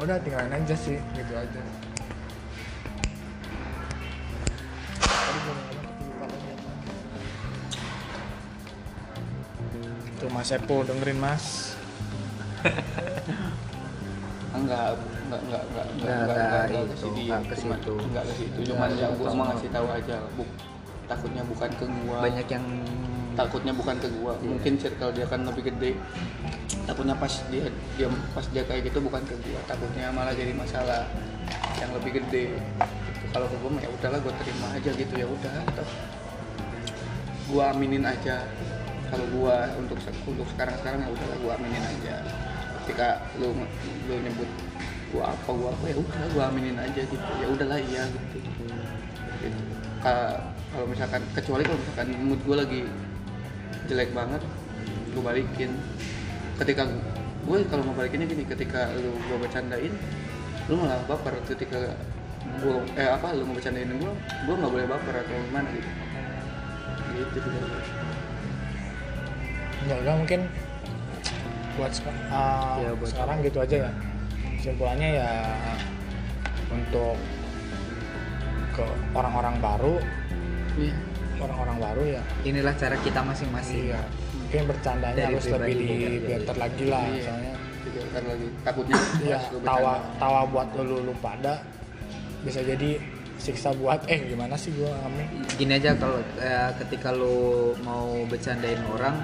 Udah 0.03 0.19
tinggalin 0.19 0.51
aja 0.51 0.75
sih 0.75 0.99
gitu 1.15 1.33
aja. 1.39 1.61
Tuh 10.19 10.29
Mas 10.31 10.51
Epo 10.51 10.83
dengerin 10.83 11.19
Mas. 11.19 11.75
Enggak 14.53 14.95
enggak 15.27 15.41
enggak 15.49 15.63
enggak 15.65 15.85
Enggak, 15.97 16.17
enggak 16.29 16.63
enggak, 16.69 16.85
ke 16.85 16.95
situ 16.95 17.07
enggak 17.25 17.41
ke 17.41 17.55
situ. 17.57 17.93
enggak 17.97 18.23
ke 18.23 18.33
situ. 18.37 18.59
Cuman 18.69 18.89
ya 18.93 19.07
gua 19.17 19.29
mau 19.33 19.45
ngasih 19.49 19.69
tahu 19.73 19.87
aja 19.89 20.15
bu. 20.37 20.43
Takutnya 21.09 21.43
bukan 21.43 21.69
ke 21.73 21.85
gua. 21.89 22.17
Banyak 22.21 22.47
yang 22.47 22.65
takutnya 23.33 23.73
bukan 23.73 23.95
ke 23.97 24.07
gua. 24.19 24.33
Iya. 24.37 24.45
mungkin 24.45 24.73
circle 24.77 25.11
dia 25.13 25.25
kan 25.25 25.41
lebih 25.45 25.63
gede. 25.73 25.91
Takutnya 26.83 27.15
pas 27.17 27.33
dia 27.49 27.65
dia 27.97 28.07
pas 28.33 28.45
dia 28.49 28.63
kayak 28.65 28.81
gitu 28.89 28.99
bukan 29.01 29.21
ke 29.25 29.35
gua. 29.41 29.59
Takutnya 29.65 30.13
malah 30.13 30.33
jadi 30.33 30.53
masalah 30.53 31.09
yang 31.81 31.91
lebih 31.97 32.21
gede. 32.21 32.53
Gitu. 32.53 33.25
kalau 33.33 33.49
ke 33.49 33.57
gua 33.57 33.69
mah 33.73 33.81
ya 33.81 33.89
udahlah 33.89 34.19
gua 34.21 34.33
terima 34.37 34.67
aja 34.73 34.89
gitu. 34.93 35.13
Ya 35.17 35.27
udah 35.27 35.53
toh. 35.73 35.89
Gua 37.49 37.63
aminin 37.73 38.05
aja. 38.05 38.45
Kalau 39.09 39.25
gua 39.29 39.69
untuk 39.77 39.97
untuk 40.25 40.47
sekarang 40.53 40.75
sekarang 40.81 40.99
ya 41.05 41.09
udahlah 41.09 41.37
gua 41.41 41.51
aminin 41.57 41.83
aja. 41.83 42.15
Ketika 42.83 43.25
lu 43.41 43.57
lu 44.09 44.15
nyebut 44.21 44.49
gua 45.13 45.33
apa 45.33 45.49
gua 45.49 45.69
apa 45.73 45.85
ya 45.89 45.97
udah 45.97 46.25
gua 46.33 46.43
aminin 46.53 46.77
aja 46.77 47.01
gitu. 47.01 47.31
Ya 47.41 47.47
udahlah 47.49 47.79
iya 47.81 48.03
gitu. 48.09 48.37
Gitu. 49.41 49.59
Ka- 50.03 50.53
kalau 50.73 50.89
misalkan 50.89 51.21
kecuali 51.37 51.61
kalau 51.61 51.77
misalkan 51.77 52.07
mood 52.25 52.41
gue 52.41 52.57
lagi 52.57 52.81
jelek 53.89 54.11
banget 54.15 54.41
gue 55.13 55.21
balikin. 55.23 55.71
Ketika 56.57 56.87
gue 57.43 57.57
kalau 57.67 57.83
mau 57.83 57.95
balikinnya 57.97 58.27
gini 58.29 58.43
ketika 58.47 58.89
lu 58.95 59.11
gue 59.15 59.37
bercandain 59.37 59.93
lu 60.71 60.73
malah 60.79 61.01
baper. 61.05 61.35
Ketika 61.47 61.95
gue 62.63 62.75
eh 62.99 63.09
apa 63.09 63.35
lu 63.35 63.43
mau 63.47 63.55
bercandain 63.55 63.89
gue 63.89 64.13
gue 64.47 64.55
nggak 64.55 64.71
boleh 64.71 64.87
baper 64.87 65.13
atau 65.23 65.35
gimana 65.49 65.67
gitu. 65.73 65.89
Gitu 67.13 67.37
sih 67.39 67.49
gue. 67.51 67.81
ya 69.91 69.95
udah 69.99 70.15
mungkin. 70.15 70.41
Buat 71.73 71.93
uh, 72.05 72.77
Ya, 72.85 72.89
buat 72.93 73.09
sekarang 73.09 73.41
gitu 73.41 73.57
aja 73.57 73.89
ya. 73.89 73.91
Kesimpulannya 74.61 75.09
ya 75.19 75.31
untuk 76.71 77.17
ke 78.73 78.85
orang-orang 79.13 79.61
baru 79.61 80.01
iya 80.81 81.12
orang-orang 81.43 81.77
baru 81.77 82.03
ya. 82.09 82.21
Inilah 82.43 82.73
cara 82.73 82.95
kita 82.97 83.19
masing-masing. 83.21 83.89
Iya. 83.89 84.01
Mungkin 84.33 84.63
bercandanya 84.65 85.17
Dari 85.17 85.33
harus 85.33 85.45
lebih 85.47 85.75
iya, 85.75 86.09
dibetter 86.13 86.55
lagi 86.55 86.83
lah 86.85 87.03
Iya. 87.05 87.23
soalnya. 87.23 87.53
Lagi. 88.13 88.47
Takutnya 88.61 88.95
iya 89.27 89.37
tawa 89.59 89.93
bercanda. 89.99 90.17
tawa 90.17 90.41
buat 90.45 90.67
lu 90.77 90.97
lu 91.01 91.13
pada 91.17 91.53
bisa 92.41 92.59
jadi 92.59 92.99
siksa 93.35 93.73
buat 93.73 94.05
eh 94.05 94.23
gimana 94.23 94.53
sih 94.53 94.71
gua 94.71 94.93
ngomong 94.93 95.27
gini 95.53 95.73
aja 95.73 95.91
kalau 95.95 96.21
eh, 96.37 96.69
ketika 96.77 97.09
lu 97.11 97.73
mau 97.81 98.23
bercandain 98.23 98.77
orang 98.87 99.17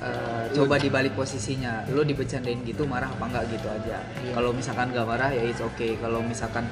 eh, 0.00 0.44
coba 0.52 0.76
dibalik 0.76 1.12
posisinya. 1.12 1.84
Lu 1.88 2.02
dibercandain 2.02 2.60
gitu 2.62 2.84
marah 2.84 3.08
apa 3.08 3.24
enggak 3.24 3.44
gitu 3.50 3.68
aja. 3.68 3.98
Iya. 4.18 4.32
kalau 4.32 4.50
misalkan 4.50 4.90
nggak 4.90 5.06
marah 5.06 5.30
ya 5.30 5.42
it's 5.44 5.60
okay. 5.60 5.94
Kalau 5.96 6.20
misalkan 6.20 6.64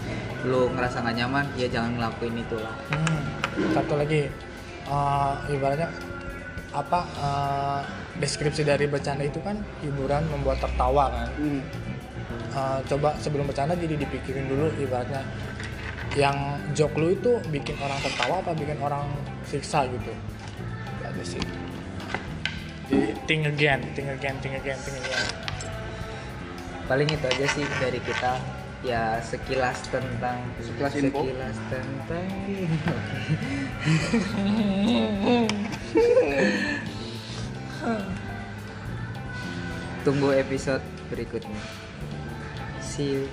lu 0.42 0.68
ngerasa 0.72 1.00
nggak 1.00 1.16
nyaman 1.16 1.44
ya 1.54 1.68
jangan 1.68 1.96
ngelakuin 1.96 2.34
itu 2.36 2.56
lah 2.56 2.74
Hmm, 2.90 3.20
satu 3.74 3.98
lagi 3.98 4.28
eh, 4.88 5.34
ibaratnya 5.54 5.88
apa 6.74 7.00
eh, 7.18 7.80
deskripsi 8.18 8.66
dari 8.66 8.86
bercanda 8.90 9.24
itu 9.24 9.40
kan 9.40 9.58
hiburan 9.82 10.26
membuat 10.30 10.62
tertawa 10.62 11.10
kan? 11.10 11.28
Hmm. 11.38 11.62
Eh, 12.48 12.78
coba 12.88 13.14
sebelum 13.18 13.48
bercanda 13.48 13.78
jadi 13.78 13.94
dipikirin 13.98 14.48
dulu 14.48 14.68
ibaratnya 14.78 15.22
yang 16.16 16.34
joke 16.72 16.96
lu 16.98 17.14
itu 17.14 17.38
bikin 17.52 17.76
orang 17.78 18.00
tertawa 18.00 18.40
apa 18.40 18.50
bikin 18.56 18.78
orang 18.80 19.06
siksa 19.44 19.86
gitu? 19.86 20.12
Ada 21.04 21.22
sih. 21.24 21.42
Jadi 22.88 23.12
think 23.28 23.44
again 23.44 23.80
think 23.92 24.08
again 24.08 24.36
think 24.40 24.56
again 24.56 24.78
think 24.80 24.96
again. 24.96 25.26
Paling 26.88 27.04
itu 27.04 27.26
aja 27.28 27.46
sih 27.52 27.64
dari 27.76 28.00
kita 28.00 28.40
ya 28.86 29.18
sekilas 29.22 29.82
tentang 29.90 30.38
Sekilas 30.62 30.94
info. 30.94 31.22
sekilas 31.26 31.56
tentang 31.66 32.28
tunggu 40.06 40.30
episode 40.32 40.82
berikutnya. 41.10 41.58
See 42.80 43.12
you 43.18 43.26